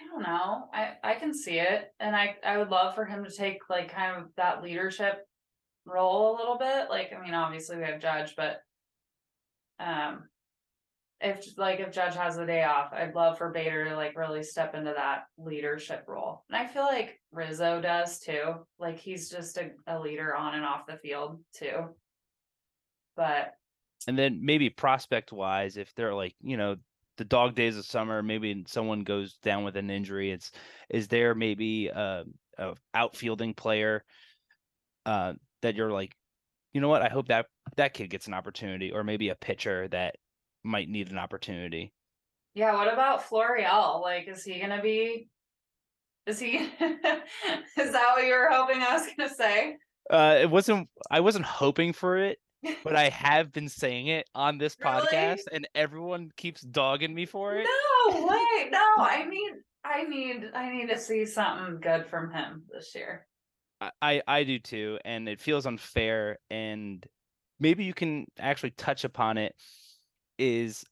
[0.00, 0.68] I don't know.
[0.72, 3.92] I I can see it, and I I would love for him to take like
[3.92, 5.26] kind of that leadership
[5.84, 6.90] role a little bit.
[6.90, 8.60] Like, I mean, obviously we have Judge, but
[9.78, 10.28] um,
[11.20, 14.42] if like if Judge has the day off, I'd love for Bader to like really
[14.42, 16.44] step into that leadership role.
[16.48, 18.54] And I feel like Rizzo does too.
[18.78, 21.94] Like he's just a, a leader on and off the field too.
[23.16, 23.54] But
[24.06, 26.76] And then maybe prospect wise, if they're like, you know,
[27.16, 30.32] the dog days of summer, maybe someone goes down with an injury.
[30.32, 30.52] It's
[30.90, 32.24] is there maybe a,
[32.58, 34.04] a outfielding player
[35.06, 36.14] uh, that you're like,
[36.74, 37.00] you know what?
[37.00, 40.16] I hope that that kid gets an opportunity, or maybe a pitcher that
[40.66, 41.92] might need an opportunity.
[42.54, 44.00] yeah, what about Florial?
[44.02, 45.28] Like, is he gonna be?
[46.26, 46.56] Is he?
[46.80, 49.76] is that what you were hoping I was gonna say?
[50.10, 50.88] Uh, it wasn't.
[51.10, 52.38] I wasn't hoping for it.
[52.84, 55.02] but I have been saying it on this Really?
[55.06, 57.66] podcast, and everyone keeps dogging me for it.
[58.08, 58.68] No way.
[58.70, 59.52] No, I mean,
[59.84, 63.26] I need I need to see something good from him this year.
[63.80, 66.38] I- I I do too, and it feels unfair.
[66.50, 67.06] And
[67.60, 69.54] maybe you can actually touch upon it.
[70.38, 70.84] Is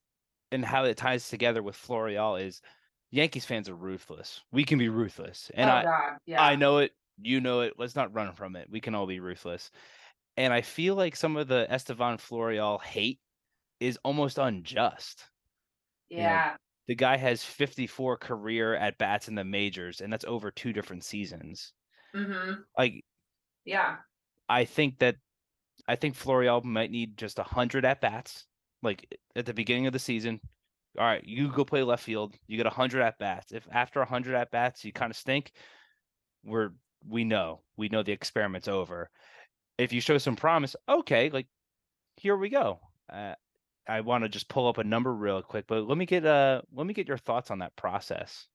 [0.53, 2.63] and how it ties together with Florial is
[3.11, 4.41] Yankees fans are ruthless.
[4.53, 6.11] We can be ruthless, and oh I.
[6.27, 6.43] Yeah.
[6.43, 6.93] I know it.
[7.23, 7.75] You know it.
[7.79, 8.69] Let's not run from it.
[8.71, 9.71] We can all be ruthless.
[10.37, 13.21] And I feel like some of the Estevan Florial hate
[13.79, 15.25] is almost unjust.
[16.11, 16.57] know, yeah.
[16.89, 21.05] The guy has 54 career at bats in the majors, and that's over two different
[21.05, 21.73] seasons.
[22.15, 22.63] Mm-hmm.
[22.77, 23.05] Like
[23.65, 23.97] Yeah.
[24.49, 25.17] I think that
[25.87, 28.47] I think Florial might need just a hundred at bats,
[28.85, 30.41] like at the beginning of the season.
[30.97, 32.35] All right, you go play left field.
[32.47, 33.51] You get a hundred at bats.
[33.53, 35.51] If after a hundred at bats you kind of stink,
[36.45, 36.71] we're
[37.09, 39.11] we know we know the experiment's over.
[39.77, 41.49] If you show some promise, okay, like
[42.17, 42.79] here we go.
[43.13, 43.35] Uh,
[43.89, 46.63] I want to just pull up a number real quick, but let me get uh
[46.73, 48.47] let me get your thoughts on that process.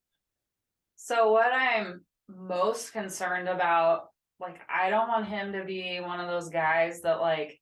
[0.95, 6.27] So what I'm most concerned about, like I don't want him to be one of
[6.27, 7.59] those guys that like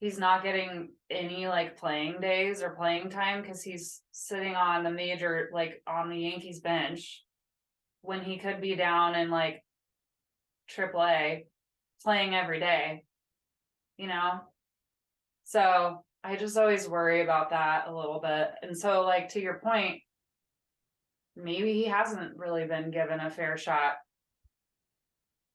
[0.00, 4.90] he's not getting any like playing days or playing time because he's sitting on the
[4.90, 7.22] major like on the Yankees bench
[8.02, 9.62] when he could be down in like
[10.68, 11.44] triple A
[12.02, 13.04] playing every day.
[13.98, 14.40] You know?
[15.44, 18.50] So I just always worry about that a little bit.
[18.62, 20.00] And so like to your point,
[21.36, 23.94] maybe he hasn't really been given a fair shot.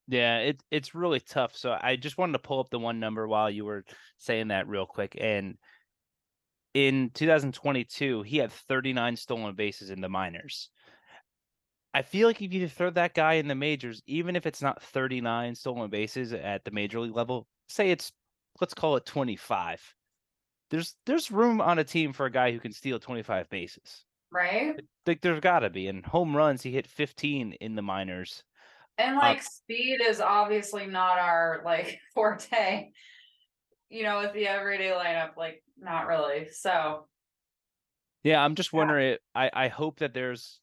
[0.08, 1.56] Yeah, it it's really tough.
[1.56, 3.84] So I just wanted to pull up the one number while you were
[4.18, 5.18] saying that real quick.
[5.20, 5.56] And
[6.74, 10.70] in 2022, he had 39 stolen bases in the minors.
[11.94, 14.84] I feel like if you throw that guy in the majors, even if it's not
[14.84, 18.12] 39 stolen bases at the major league level, say it's
[18.60, 19.82] let's call it 25.
[20.70, 24.04] There's there's room on a team for a guy who can steal 25 bases.
[24.32, 24.78] Right.
[25.08, 25.88] Like there's got to be.
[25.88, 28.44] And home runs, he hit 15 in the minors.
[28.98, 32.92] And uh, like speed is obviously not our like forte.
[33.90, 36.50] You know, with the everyday lineup, like not really.
[36.50, 37.08] So
[38.24, 38.78] Yeah, I'm just Yeah.
[38.78, 39.18] wondering.
[39.36, 40.62] I I hope that there's,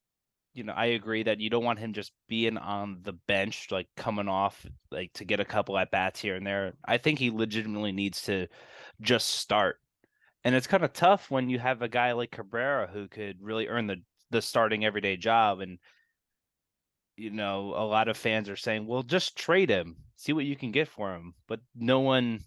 [0.54, 3.88] you know, I agree that you don't want him just being on the bench, like
[3.96, 6.74] coming off, like to get a couple at bats here and there.
[6.86, 8.48] I think he legitimately needs to
[9.02, 9.80] just start,
[10.44, 13.68] and it's kind of tough when you have a guy like Cabrera who could really
[13.68, 15.78] earn the the starting everyday job, and
[17.16, 20.56] you know, a lot of fans are saying, "Well, just trade him, see what you
[20.56, 22.40] can get for him," but no one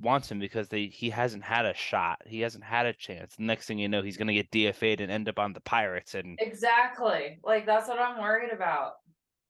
[0.00, 2.20] wants him because they he hasn't had a shot.
[2.26, 3.34] He hasn't had a chance.
[3.36, 6.14] The next thing you know, he's gonna get DFA'd and end up on the Pirates
[6.14, 7.38] and exactly.
[7.42, 8.94] Like that's what I'm worried about.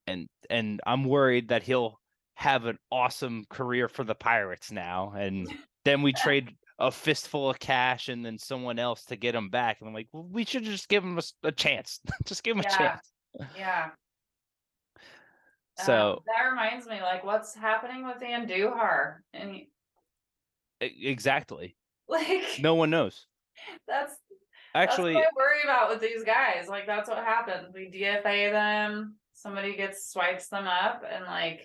[0.07, 1.99] and and I'm worried that he'll
[2.35, 5.13] have an awesome career for the Pirates now.
[5.17, 5.47] And
[5.85, 6.49] then we trade
[6.79, 9.77] a fistful of cash and then someone else to get him back.
[9.79, 11.99] And I'm like, well, we should just give him a chance.
[12.25, 13.11] just give him a chance.
[13.57, 13.89] Yeah.
[15.79, 19.17] Um, So that reminds me, like, what's happening with Andujar?
[19.33, 19.69] And he,
[20.81, 21.75] exactly.
[22.07, 23.25] like No one knows.
[23.87, 24.13] that's
[24.75, 26.67] Actually, that's what I worry about with these guys.
[26.67, 27.73] Like that's what happens.
[27.73, 31.61] We DFA them, somebody gets swipes them up, and like,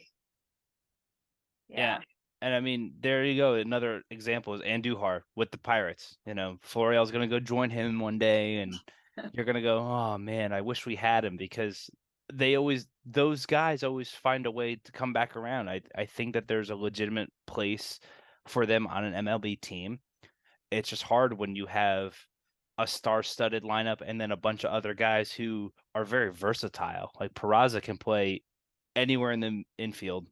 [1.68, 1.98] Yeah.
[2.40, 3.55] And I mean, there you go.
[3.55, 6.16] Another example is Andujar with the Pirates.
[6.27, 8.75] You know, Florial's gonna go join him one day, and
[9.33, 11.88] you're gonna go, "Oh man, I wish we had him," because
[12.32, 15.68] they always those guys always find a way to come back around.
[15.68, 18.00] I I think that there's a legitimate place
[18.46, 20.00] for them on an MLB team.
[20.70, 22.16] It's just hard when you have
[22.78, 27.11] a star-studded lineup and then a bunch of other guys who are very versatile.
[27.20, 28.42] Like Peraza can play
[28.96, 30.26] anywhere in the infield.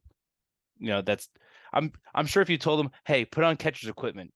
[0.79, 1.29] You know, that's
[1.73, 4.31] I'm I'm sure if you told him, "Hey, put on catcher's equipment,"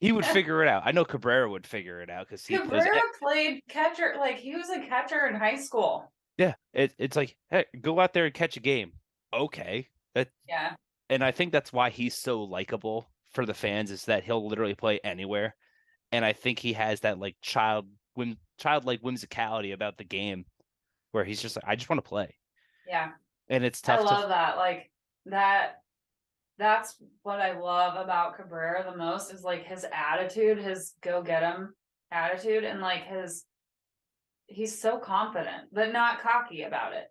[0.00, 0.82] he would figure it out.
[0.84, 2.56] I know Cabrera would figure it out because he.
[2.56, 6.10] Cabrera e- played catcher, like he was a catcher in high school.
[6.38, 8.92] Yeah, it, it's like, hey, go out there and catch a game.
[9.34, 10.74] Okay, that Yeah,
[11.10, 14.74] and I think that's why he's so likable for the fans is that he'll literally
[14.74, 15.54] play anywhere,
[16.12, 20.46] and I think he has that like child whim childlike whimsicality about the game,
[21.12, 22.34] where he's just like, I just want to play,
[22.86, 23.10] yeah.
[23.48, 24.00] and it's tough.
[24.00, 24.56] I love to that.
[24.56, 24.90] Like
[25.26, 25.82] that.
[26.56, 31.44] That's what I love about Cabrera the most is like his attitude, his go get
[31.44, 31.74] 'em
[32.10, 33.44] attitude, and like his.
[34.48, 37.08] He's so confident, but not cocky about it.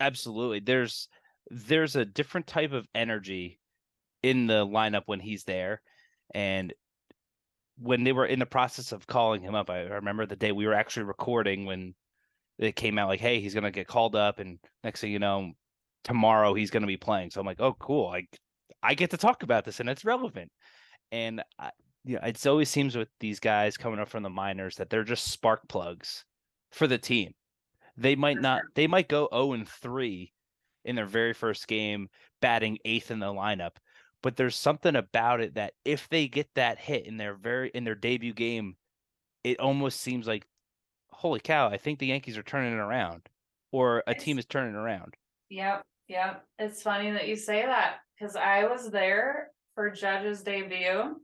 [0.00, 0.60] absolutely.
[0.60, 1.08] There's
[1.50, 3.58] there's a different type of energy
[4.22, 5.80] in the lineup when he's there,
[6.34, 6.72] and
[7.78, 10.52] when they were in the process of calling him up, I I remember the day
[10.52, 11.94] we were actually recording when
[12.58, 15.52] it came out like, hey, he's gonna get called up, and next thing you know,
[16.04, 17.30] tomorrow he's gonna be playing.
[17.30, 18.08] So I'm like, oh, cool.
[18.08, 18.28] Like,
[18.82, 20.50] I get to talk about this and it's relevant.
[21.12, 21.70] And I,
[22.04, 25.04] you know, it always seems with these guys coming up from the minors that they're
[25.04, 26.24] just spark plugs
[26.70, 27.34] for the team.
[27.96, 28.60] They might not.
[28.60, 28.72] Mm-hmm.
[28.74, 30.32] They might go zero and three
[30.84, 32.08] in their very first game,
[32.40, 33.76] batting eighth in the lineup.
[34.22, 37.84] But there's something about it that if they get that hit in their very in
[37.84, 38.76] their debut game,
[39.44, 40.46] it almost seems like,
[41.10, 41.68] holy cow!
[41.68, 43.28] I think the Yankees are turning it around,
[43.72, 45.14] or a team is turning around.
[45.50, 46.44] Yep, yep.
[46.58, 51.16] It's funny that you say that because I was there for Judge's debut.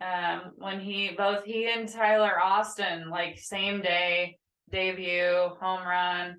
[0.00, 4.38] Um, when he both he and Tyler Austin, like same day
[4.70, 6.36] debut, home run.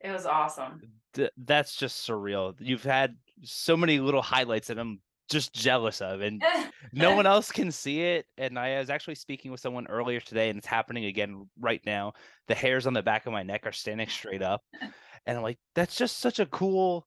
[0.00, 0.80] It was awesome.
[1.14, 2.54] th- that's just surreal.
[2.58, 6.42] You've had so many little highlights that I'm just jealous of, and
[6.92, 8.26] no one else can see it.
[8.36, 12.14] And I was actually speaking with someone earlier today, and it's happening again right now.
[12.46, 14.62] The hairs on the back of my neck are standing straight up,
[15.26, 17.06] and I'm like, that's just such a cool,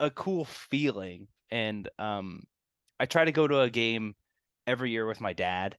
[0.00, 1.28] a cool feeling.
[1.50, 2.42] And um,
[2.98, 4.14] I try to go to a game
[4.66, 5.76] every year with my dad.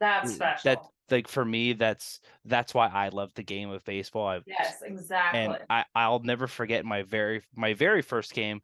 [0.00, 0.70] That's Mm, special.
[0.70, 4.28] That like for me, that's that's why I love the game of baseball.
[4.28, 5.40] I yes, exactly.
[5.40, 8.60] and I, I'll never forget my very my very first game.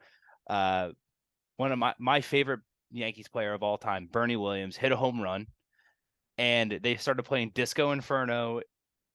[0.48, 0.90] Uh,
[1.56, 2.60] one of my my favorite
[2.92, 5.46] Yankees player of all time, Bernie Williams, hit a home run,
[6.38, 8.60] and they started playing Disco Inferno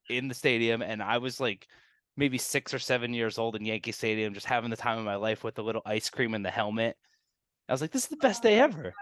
[0.10, 1.68] in the stadium, and I was like
[2.18, 5.16] maybe six or seven years old in Yankee Stadium, just having the time of my
[5.16, 6.98] life with the little ice cream in the helmet.
[7.68, 8.94] I was like, this is the best day Oh, ever.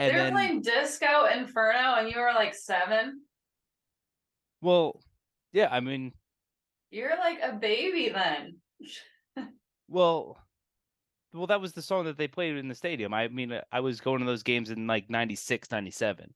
[0.00, 3.20] And they were then, playing Disco Inferno, and you were like seven.
[4.62, 5.00] well,
[5.52, 6.12] yeah, I mean,
[6.90, 8.56] You're like a baby then.
[9.88, 10.38] Well,
[11.32, 13.12] well, that was the song that they played in the stadium.
[13.12, 16.32] I mean, I was going to those games in like 96, 97.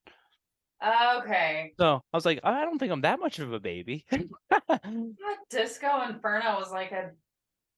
[1.17, 1.73] Okay.
[1.79, 4.05] So I was like, I don't think I'm that much of a baby.
[5.51, 7.11] Disco Inferno was like a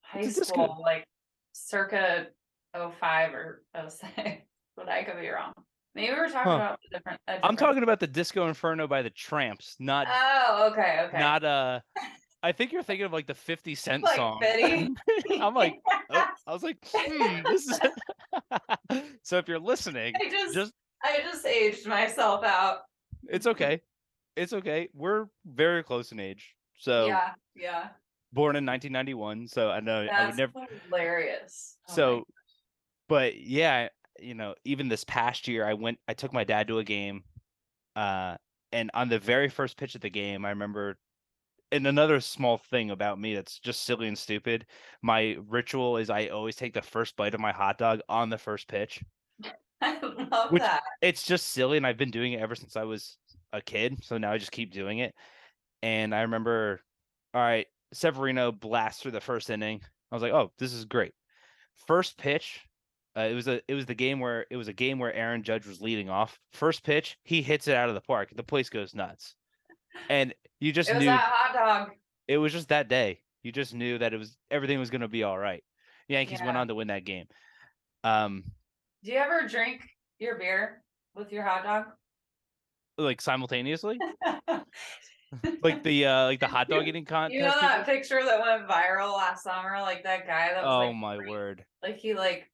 [0.03, 1.05] high It's a disco- school, like
[1.53, 2.27] circa
[2.75, 4.13] 05 or 06.
[4.77, 5.55] But I could be wrong.
[5.97, 6.57] Maybe we're talking Huh.
[6.57, 7.21] about a different.
[7.27, 11.19] a I'm talking about the Disco Inferno by the Trammps, not Oh, okay, okay.
[11.19, 11.81] not uh
[12.43, 14.41] I think you're thinking of like the 50 Cent Like song.
[15.41, 15.75] I'm like,
[16.11, 17.81] oh, I was like, hmm, this is
[19.23, 20.73] so if you're listening, I just, just
[21.03, 22.81] I just aged myself out.
[23.29, 23.81] it's okay.
[24.37, 24.89] It's okay.
[24.93, 26.55] We're very close in age.
[26.79, 27.89] So yeah, yeah.
[28.35, 29.49] born in 1991.
[29.49, 31.79] So I know I That's would never hilarious.
[31.89, 32.27] Oh so
[33.09, 33.89] but yeah
[34.21, 37.23] you know even this past year i went i took my dad to a game
[37.97, 38.37] uh
[38.73, 40.97] and on the very first pitch of the game i remember
[41.73, 44.67] and another small thing about me that's just silly and stupid
[45.03, 48.39] my ritual is i always take the first bite of my hot dog on the
[48.39, 49.03] first pitch.
[49.83, 49.99] I
[50.31, 50.83] love Which- that.
[51.03, 53.19] it's just silly and i've been doing it ever since i was
[53.53, 55.15] a kid so now i just keep doing it.
[55.83, 56.81] And i remember
[57.35, 59.81] all right severino blasts through the first inning.
[60.11, 61.13] I was like oh this is great.
[61.87, 62.61] First pitch
[63.17, 65.43] uh, it was a it was the game where it was a game where aaron
[65.43, 66.39] judge was leading off.
[66.53, 68.31] First pitch he hits it out of the park.
[68.35, 69.35] The place goes nuts.
[70.11, 71.55] And you just It was knew that hot
[71.87, 71.95] dog.
[72.29, 73.21] it was just that day.
[73.43, 75.63] You just knew that it was everything was going to be all right.
[76.09, 77.27] Yankees went on to win that game.
[78.05, 78.45] Um
[79.03, 79.83] Do you ever drink
[80.19, 80.83] your beer
[81.15, 81.87] with your hot dog?
[82.99, 83.99] like simultaneously?
[85.63, 88.69] Like the uh like the hot dog eating contest You know that picture that went
[88.69, 89.77] viral last summer?
[89.81, 91.65] Like that guy that was Oh like, my free- word.
[91.83, 92.49] like he like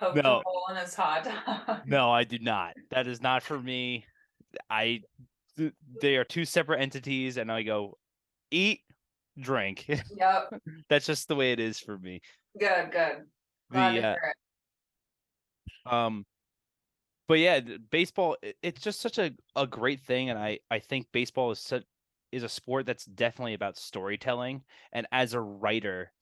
[0.00, 0.38] No.
[0.38, 1.80] a hole in his hot dog.
[1.86, 2.74] No, I do not.
[2.90, 4.04] That is not for me.
[4.70, 5.00] I
[5.56, 7.98] th- they are two separate entities and I go
[8.50, 8.80] eat,
[9.38, 9.86] drink.
[9.88, 10.50] yep.
[10.88, 12.20] That's just the way it is for me.
[12.58, 13.24] Good, good.
[13.70, 16.26] Glad The uh, um
[17.28, 21.50] but yeah, baseball it's just such a, a great thing and I I think baseball
[21.50, 21.84] is such
[22.32, 26.12] is a sport that's definitely about storytelling and as a writer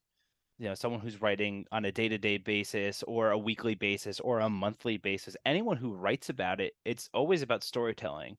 [0.59, 4.49] you know someone who's writing on a day-to-day basis or a weekly basis or a
[4.49, 8.37] monthly basis anyone who writes about it it's always about storytelling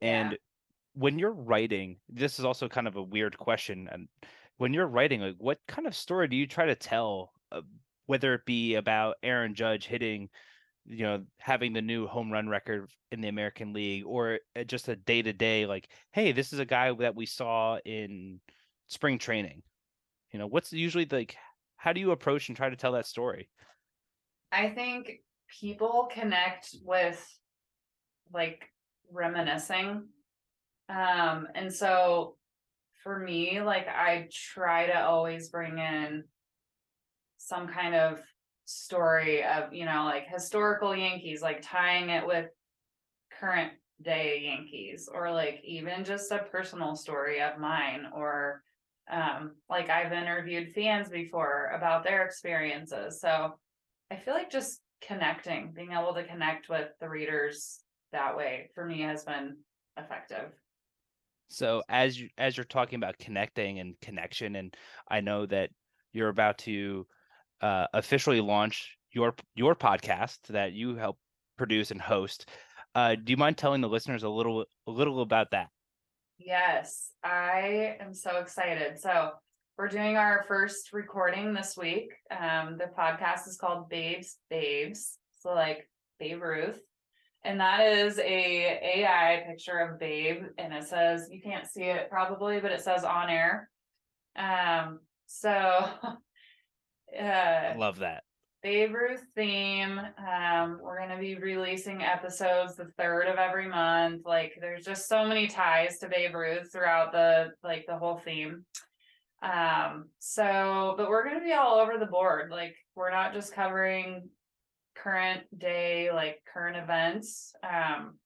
[0.00, 0.28] Yeah.
[0.28, 0.38] and
[0.94, 4.08] when you're writing this is also kind of a weird question and
[4.58, 7.62] when you're writing like what kind of story do you try to tell uh,
[8.06, 10.28] whether it be about aaron judge hitting
[10.86, 14.88] you know having the new home run record in the american league or uh, just
[14.88, 18.40] a day-to-day like hey this is a guy that we saw in
[18.88, 19.62] spring training
[20.32, 21.36] you know what's usually like
[21.76, 23.48] how do you approach and try to tell that story
[24.52, 25.20] I think
[25.60, 27.24] people connect with
[28.32, 28.68] like
[29.12, 30.06] reminiscing.
[30.88, 32.36] Um, and so
[33.02, 36.24] for me, like I try to always bring in
[37.38, 38.20] some kind of
[38.64, 42.46] story of, you know, like historical Yankees, like tying it with
[43.40, 43.72] current
[44.02, 48.62] day Yankees, or like even just a personal story of mine, or
[49.10, 53.20] um, like I've interviewed fans before about their experiences.
[53.20, 53.54] So
[54.10, 57.80] I feel like just connecting, being able to connect with the readers
[58.12, 59.56] that way for me has been
[59.96, 60.52] effective.
[61.48, 64.76] So as you as you're talking about connecting and connection, and
[65.08, 65.70] I know that
[66.12, 67.06] you're about to
[67.60, 71.18] uh, officially launch your your podcast that you help
[71.58, 72.48] produce and host.
[72.94, 75.68] Uh, do you mind telling the listeners a little a little about that?
[76.42, 78.98] Yes, I am so excited.
[78.98, 79.32] So
[79.76, 82.12] we're doing our first recording this week.
[82.30, 85.18] Um, the podcast is called Babe's Babes.
[85.40, 85.86] So like
[86.18, 86.80] Babe Ruth.
[87.44, 92.08] And that is a AI picture of Babe, and it says you can't see it
[92.10, 93.68] probably, but it says on air.
[94.34, 95.50] Um, so
[97.20, 98.24] uh love that.
[98.62, 99.98] Babe Ruth theme.
[100.18, 104.26] Um, we're gonna be releasing episodes the third of every month.
[104.26, 108.66] Like, there's just so many ties to Babe Ruth throughout the like the whole theme.
[109.42, 112.50] Um, so, but we're gonna be all over the board.
[112.50, 114.28] Like, we're not just covering
[114.94, 117.54] current day, like current events.
[117.64, 118.18] Um,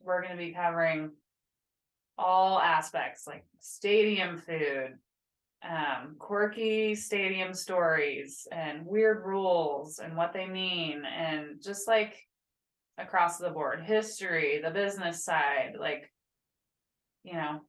[0.00, 1.10] we're gonna be covering
[2.16, 4.98] all aspects, like stadium food,
[5.68, 12.16] um, quirky stadium stories and weird rules and what they mean, and just like
[12.98, 16.10] across the board, history, the business side, like
[17.24, 17.60] you know,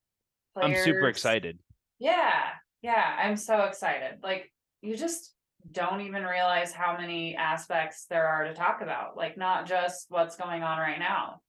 [0.56, 1.60] I'm super excited.
[2.00, 2.50] Yeah,
[2.82, 4.20] yeah, I'm so excited.
[4.24, 5.34] Like you just
[5.72, 10.36] don't even realize how many aspects there are to talk about, like not just what's
[10.36, 11.42] going on right now.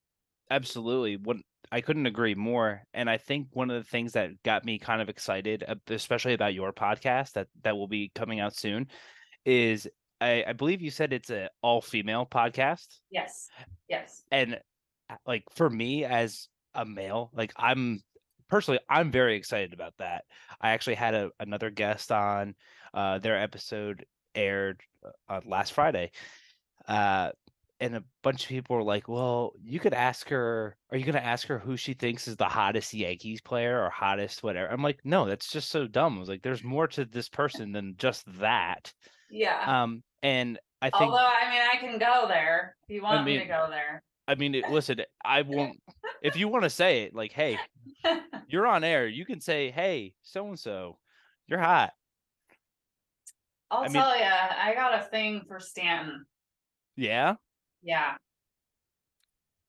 [0.51, 1.17] Absolutely.
[1.17, 1.37] What
[1.73, 2.83] I couldn't agree more.
[2.93, 6.53] And I think one of the things that got me kind of excited, especially about
[6.53, 8.87] your podcast that that will be coming out soon,
[9.43, 9.87] is
[10.21, 12.85] I, I believe you said it's a all female podcast.
[13.09, 13.49] Yes.
[13.89, 14.21] Yes.
[14.29, 14.59] And
[15.09, 18.03] uh, like for me as a male, like I'm
[18.49, 20.25] personally I'm very excited about that.
[20.61, 22.53] I actually had a, another guest on
[22.93, 24.05] uh their episode
[24.35, 24.79] aired
[25.27, 26.11] uh, last Friday.
[26.87, 27.31] Uh
[27.83, 30.77] and a bunch of people were like, "Well, you could ask her.
[30.89, 33.89] Are you going to ask her who she thinks is the hottest Yankees player or
[33.89, 37.03] hottest whatever?" I'm like, "No, that's just so dumb." I was like, "There's more to
[37.03, 38.93] this person than just that."
[39.29, 39.83] Yeah.
[39.83, 43.37] Um, and I think, Although I mean I can go there if you want me
[43.37, 44.01] to go there.
[44.29, 45.81] I mean, it, listen, I won't.
[46.21, 47.59] If you want to say it, like, "Hey,
[48.47, 50.97] you're on air," you can say, "Hey, so and so,
[51.47, 51.91] you're hot."
[53.69, 56.25] I'll I mean- tell you, I got a thing for Stanton.
[56.95, 57.35] Yeah,
[57.83, 58.15] Yeah.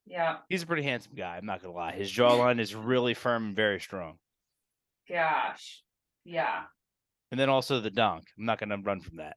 [0.06, 0.38] Yeah.
[0.48, 1.36] he's a pretty handsome guy.
[1.36, 1.92] I'm not gonna lie.
[1.92, 4.18] His jawline is really firm and very strong.
[5.08, 5.82] Gosh.
[6.24, 6.64] Yeah.
[7.30, 8.24] And then also the dunk.
[8.38, 9.36] I'm not gonna run from that.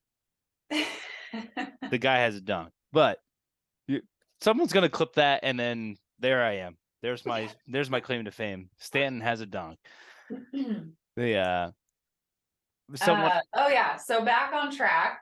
[1.90, 2.72] the guy has a dunk.
[2.92, 3.20] But
[3.88, 4.02] you,
[4.42, 6.78] someone's gonna clip that, and then there I am.
[7.02, 8.70] There's my there's my claim to fame.
[8.78, 9.80] Stanton has a dunk.
[11.18, 11.72] The uh,
[12.94, 13.96] someone Uh, oh yeah.
[13.98, 15.20] So back on track.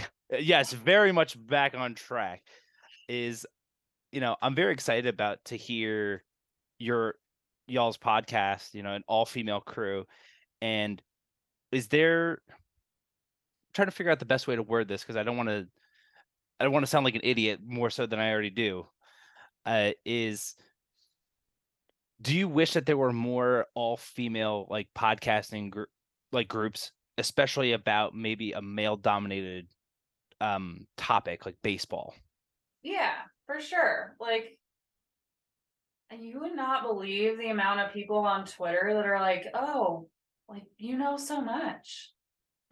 [0.38, 2.42] yes, very much back on track.
[3.08, 3.46] Is
[4.10, 6.22] you know I'm very excited about to hear
[6.78, 7.14] your
[7.66, 8.74] y'all's podcast.
[8.74, 10.06] You know, an all female crew,
[10.60, 11.02] and
[11.70, 12.40] is there
[13.74, 15.66] trying to figure out the best way to word this because I don't want to
[16.60, 18.86] I don't want to sound like an idiot more so than I already do.
[19.64, 20.54] Uh, is
[22.20, 25.84] do you wish that there were more all female like podcasting gr-
[26.30, 29.66] like groups, especially about maybe a male dominated
[30.42, 32.14] um topic like baseball?
[32.82, 33.14] Yeah,
[33.46, 34.16] for sure.
[34.20, 34.58] Like,
[36.10, 40.08] and you would not believe the amount of people on Twitter that are like, oh,
[40.48, 42.10] like, you know so much.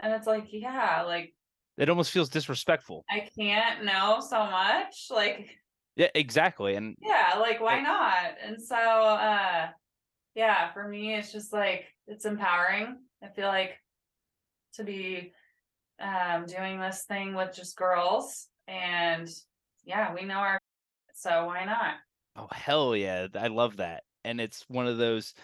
[0.01, 1.35] And it's like, yeah, like,
[1.79, 3.05] It almost feels disrespectful.
[3.09, 5.07] I can't know so much.
[5.11, 5.49] Like,
[5.97, 6.75] Yeah, exactly.
[6.75, 8.35] And yeah, like, why Like- not?
[8.43, 9.69] And so, uh,
[10.35, 12.99] yeah, for me, it's just like, it's empowering.
[13.23, 13.79] I feel like
[14.75, 15.33] to be
[16.01, 19.29] um doing this thing with just girls and
[19.85, 20.61] yeah, we know our
[21.15, 21.95] so why not?
[22.37, 24.05] oh hell yeah, I love that.
[24.25, 25.35] And it's one of those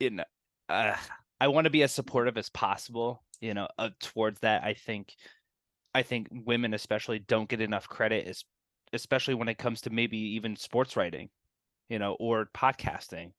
[0.00, 0.22] in
[0.68, 0.96] uh,
[1.40, 4.64] I want to be as supportive as possible, you know, uh, towards that.
[4.64, 5.14] I think
[5.94, 8.44] I think women especially don't get enough credit as
[8.92, 11.28] especially when it comes to maybe even sports writing,
[11.88, 13.32] you know, or podcasting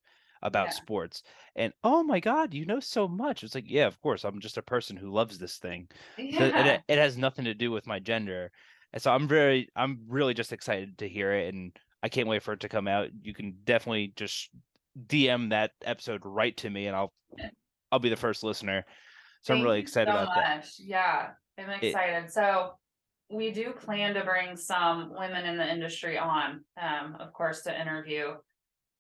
[0.44, 0.74] about Yeah.
[0.74, 1.24] sports.
[1.56, 3.44] And oh my god, you know so much.
[3.44, 5.88] It's like, yeah, of course, I'm just a person who loves this thing.
[6.20, 6.76] Yeah.
[6.76, 8.52] it, it has nothing to do with my gender
[8.94, 12.44] and so i'm very i'm really just excited to hear it and i can't wait
[12.44, 14.50] for it to come out you can definitely just
[15.08, 17.12] dm that episode right to me and i'll
[17.92, 18.86] i'll be the first listener
[19.42, 20.68] so i'm really excited so about that.
[20.80, 22.32] Yeah, I'm excited.
[22.32, 22.74] So
[23.30, 27.82] we do plan to bring some women in the industry on, um, of course, to
[27.82, 28.36] interview.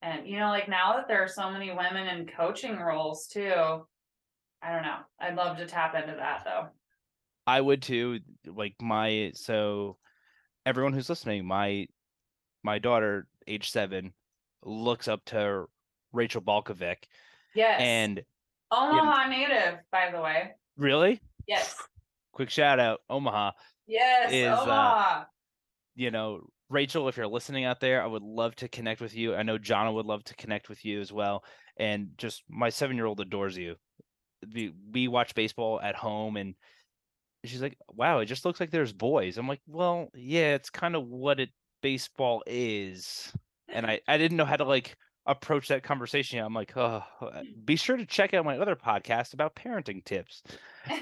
[0.03, 3.85] And you know, like now that there are so many women in coaching roles too,
[4.61, 4.97] I don't know.
[5.19, 6.67] I'd love to tap into that though.
[7.47, 9.97] i would too like my so
[10.65, 11.87] everyone who's listening, my
[12.63, 14.13] my daughter, age seven,
[14.63, 15.65] looks up to
[16.11, 16.97] Rachel Balkovec,
[17.55, 17.79] Yes.
[17.81, 18.23] and
[18.71, 20.51] Omaha native, by the way.
[20.77, 21.81] really, Yes.
[22.33, 23.51] quick shout out, Omaha.
[23.87, 24.31] Yes.
[24.31, 25.25] Is, uh, Omaha.
[25.95, 29.35] you know, Rachel, if you're listening out there, I would love to connect with you.
[29.35, 31.43] I know Jonna would love to connect with you as well.
[31.77, 33.75] And just my seven year old adores you.
[34.53, 36.55] We, we watch baseball at home and
[37.45, 39.37] she's like, wow, it just looks like there's boys.
[39.37, 41.49] I'm like, well, yeah, it's kind of what it
[41.81, 43.31] baseball is.
[43.69, 46.37] And I, I didn't know how to like approach that conversation.
[46.37, 46.45] yet.
[46.45, 50.43] I'm like, oh, uh, be sure to check out my other podcast about parenting tips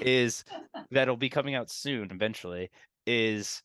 [0.02, 0.44] is
[0.92, 2.70] that'll be coming out soon eventually
[3.08, 3.64] is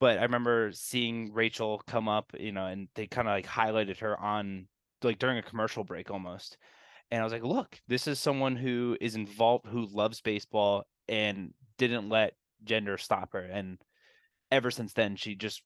[0.00, 3.98] but I remember seeing Rachel come up, you know, and they kind of like highlighted
[4.00, 4.68] her on
[5.02, 6.58] like during a commercial break almost.
[7.10, 11.54] And I was like, look, this is someone who is involved, who loves baseball and
[11.78, 12.34] didn't let
[12.64, 13.40] gender stop her.
[13.42, 13.78] And
[14.50, 15.62] ever since then, she just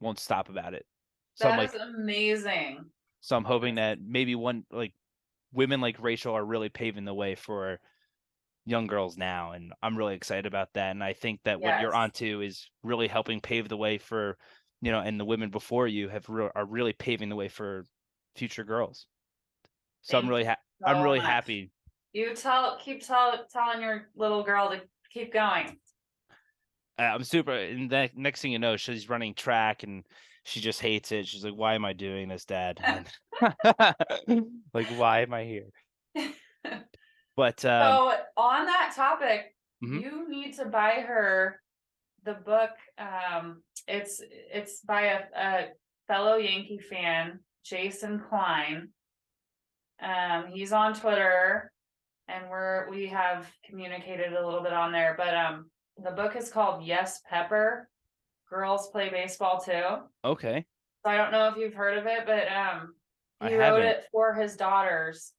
[0.00, 0.86] won't stop about it.
[1.34, 2.90] So I'm That like, is amazing.
[3.20, 4.92] so I'm hoping that maybe one like
[5.52, 7.80] women like Rachel are really paving the way for
[8.66, 10.90] young girls now, and I'm really excited about that.
[10.90, 14.36] And I think that what you're onto is really helping pave the way for
[14.84, 17.86] you know, and the women before you have re- are really paving the way for
[18.36, 19.06] future girls.
[20.02, 21.26] So I'm really ha- I'm really much.
[21.26, 21.70] happy.
[22.12, 25.78] You tell keep tell, telling your little girl to keep going.
[26.98, 27.52] Uh, I'm super.
[27.52, 30.04] And the next thing you know, she's running track and
[30.44, 31.26] she just hates it.
[31.26, 32.78] She's like, "Why am I doing this, Dad?"
[34.74, 35.70] Like, why am I here?
[37.36, 40.00] But um, so on that topic, Mhm.
[40.02, 41.60] you need to buy her
[42.22, 42.70] the book.
[42.96, 45.68] Um, it's it's by a, a
[46.06, 48.90] fellow Yankee fan, Jason Klein.
[50.00, 51.72] Um, he's on Twitter,
[52.28, 55.14] and we're we have communicated a little bit on there.
[55.16, 55.70] But um,
[56.02, 57.88] the book is called Yes Pepper.
[58.48, 59.82] Girls play baseball too.
[60.24, 60.64] okay,
[61.04, 62.94] So I don't know if you've heard of it, but um,
[63.40, 63.86] I he wrote haven't.
[63.86, 65.32] it for his daughters,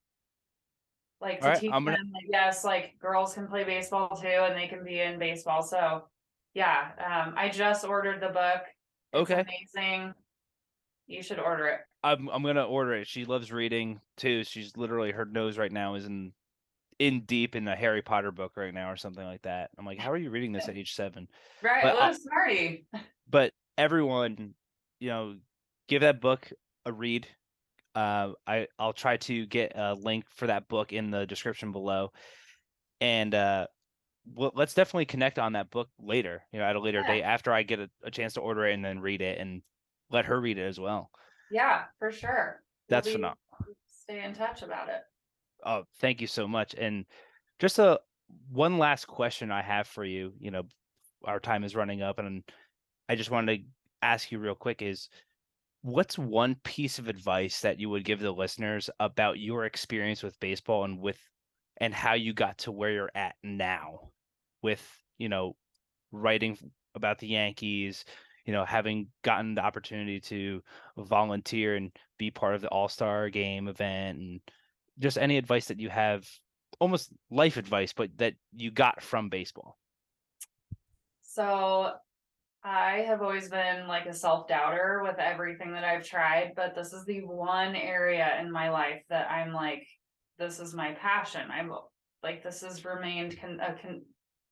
[1.26, 4.56] like to teach I'm gonna- them, like, yes, like girls can play baseball too, and
[4.58, 5.62] they can be in baseball.
[5.64, 6.08] So,
[6.54, 8.62] yeah, um, I just ordered the book.
[9.14, 9.42] It's Okay.
[9.76, 10.14] amazing.
[11.08, 11.82] You should order it.
[12.04, 13.08] I'm I'm gonna order it.
[13.08, 14.44] She loves reading too.
[14.44, 16.34] She's literally her nose right now is in
[16.98, 19.70] in deep in the Harry Potter book right now or something like that.
[19.78, 21.28] I'm like, how are you reading this at age seven?
[21.62, 22.86] Right, But I- smarty.
[23.28, 24.54] But everyone,
[25.00, 25.38] you know,
[25.88, 26.52] give that book
[26.86, 27.28] a read.
[27.96, 32.12] Uh, I I'll try to get a link for that book in the description below,
[33.00, 33.68] and uh,
[34.34, 36.44] well, let's definitely connect on that book later.
[36.52, 37.14] You know, at a later Yeah.
[37.14, 39.62] date after I get a, a chance to order it and then read it and
[40.12, 41.10] let her read it as well.
[41.52, 42.62] Yeah, for sure.
[42.90, 43.38] We'll That's be- phenomenal.
[43.88, 45.02] Stay in touch about it.
[45.66, 46.76] Oh, thank you so much.
[46.78, 47.06] And
[47.60, 48.00] just a
[48.52, 50.34] one last question I have for you.
[50.38, 50.64] You know,
[51.24, 52.44] our time is running up, and
[53.10, 53.64] I just wanted to
[54.02, 55.10] ask you real quick: is
[55.86, 60.40] what's one piece of advice that you would give the listeners about your experience with
[60.40, 61.20] baseball and with
[61.78, 64.00] and how you got to where you're at now
[64.64, 64.84] with
[65.20, 65.56] you know
[66.12, 66.58] writing
[66.96, 68.04] about the Yankees,
[68.46, 70.64] you know, having gotten the opportunity to
[70.98, 74.42] volunteer and be part of the All Star Game event, and
[74.98, 76.28] just any advice that you have,
[76.80, 79.78] almost life advice, but that you got from baseball.
[81.22, 81.94] So
[82.66, 86.94] I have always been like a self doubter with everything that I've tried, but this
[86.94, 89.86] is the one area in my life that I'm like,
[90.40, 91.44] this is my passion.
[91.52, 91.72] I'm
[92.24, 94.02] like, this has remained con- a con-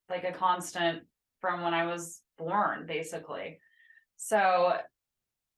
[0.10, 1.02] like a constant
[1.42, 3.58] from when I was born, basically.
[4.18, 4.74] So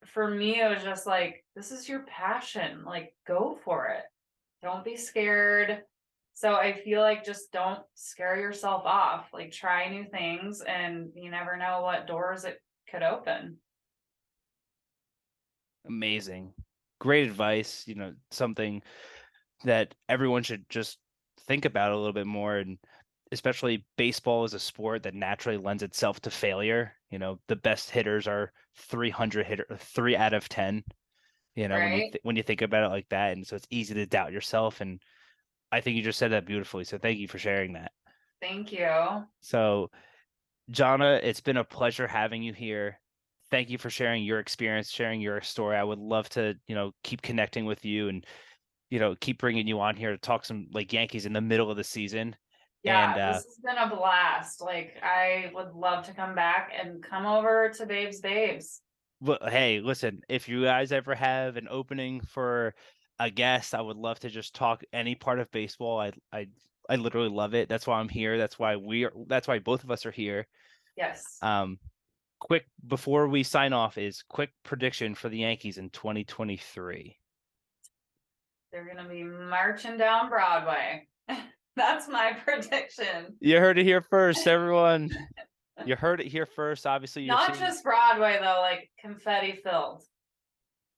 [0.05, 2.85] for me, it was just like, this is your passion.
[2.85, 4.03] Like, go for it.
[4.63, 5.81] Don't be scared.
[6.35, 9.29] So I feel like just don't scare yourself off.
[9.33, 12.59] Like try new things and you never know what doors it
[12.91, 13.57] could open.
[15.87, 16.53] Amazing.
[16.99, 18.83] Great advice, you know, something
[19.63, 20.99] that everyone should just
[21.47, 22.77] think about a little bit more and
[23.31, 26.91] especially baseball is a sport that naturally lends itself to failure.
[27.11, 30.83] You know, the best hitters are 300 hitter 3 out of 10.
[31.55, 33.67] You know, when you th- when you think about it like that and so it's
[33.69, 35.01] easy to doubt yourself and
[35.71, 36.83] I think you just said that beautifully.
[36.83, 37.91] So thank you for sharing that.
[38.41, 38.89] Thank you.
[39.41, 39.89] So,
[40.71, 42.99] Jonna, it's been a pleasure having you here.
[43.51, 45.77] Thank you for sharing your experience, sharing your story.
[45.77, 48.25] I would love to, you know, keep connecting with you and,
[48.89, 51.69] you know, keep bringing you on here to talk some like Yankees in the middle
[51.69, 52.35] of the season.
[52.83, 54.61] Yeah, And, uh, this has been a blast.
[54.61, 58.81] Like I would love to come back and come over to Babe's Babes.
[59.21, 62.75] Well, hey, listen, if you guys ever have an opening for
[63.19, 65.99] a guest, I would love to just talk any part of baseball.
[65.99, 66.47] I I
[66.89, 67.69] I literally love it.
[67.69, 68.37] That's why I'm here.
[68.37, 70.47] That's why we are that's why both of us are here.
[70.97, 71.37] Yes.
[71.41, 71.79] Um
[72.39, 77.17] quick before we sign off is quick prediction for the Yankees in 2023.
[78.71, 81.07] They're gonna be marching down Broadway.
[81.75, 83.35] That's my prediction.
[83.39, 85.09] You heard it here first, everyone.
[85.85, 86.85] you heard it here first.
[86.85, 90.03] Obviously, Not seeing- just Broadway though, like confetti filled.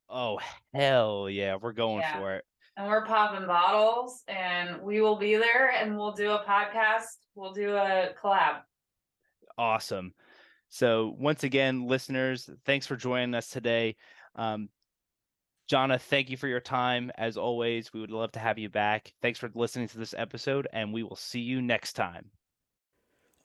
[0.10, 0.40] Oh
[0.74, 2.20] hell yeah, we're going Yeah.
[2.20, 2.46] for it.
[2.78, 7.06] And we're popping bottles and we will be there and we'll do a podcast.
[7.34, 8.62] We'll do a collab.
[9.58, 10.14] Awesome.
[10.70, 13.96] So once again, listeners, thanks for joining us today.
[14.36, 14.70] Um,
[15.72, 17.12] Jonna, thank you for your time.
[17.18, 19.12] As always, we would love to have you back.
[19.22, 22.32] Thanks for listening to this episode, and we will see you next time.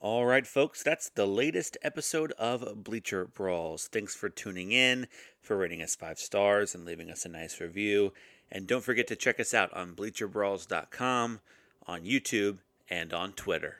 [0.02, 3.86] All right, folks, that's the latest episode of Bleacher Brawls.
[3.86, 5.06] Thanks for tuning in,
[5.40, 8.12] for rating us five stars, and leaving us a nice review.
[8.50, 11.38] And don't forget to check us out on bleacherbrawls.com,
[11.86, 12.58] on YouTube,
[12.90, 13.76] and on Twitter.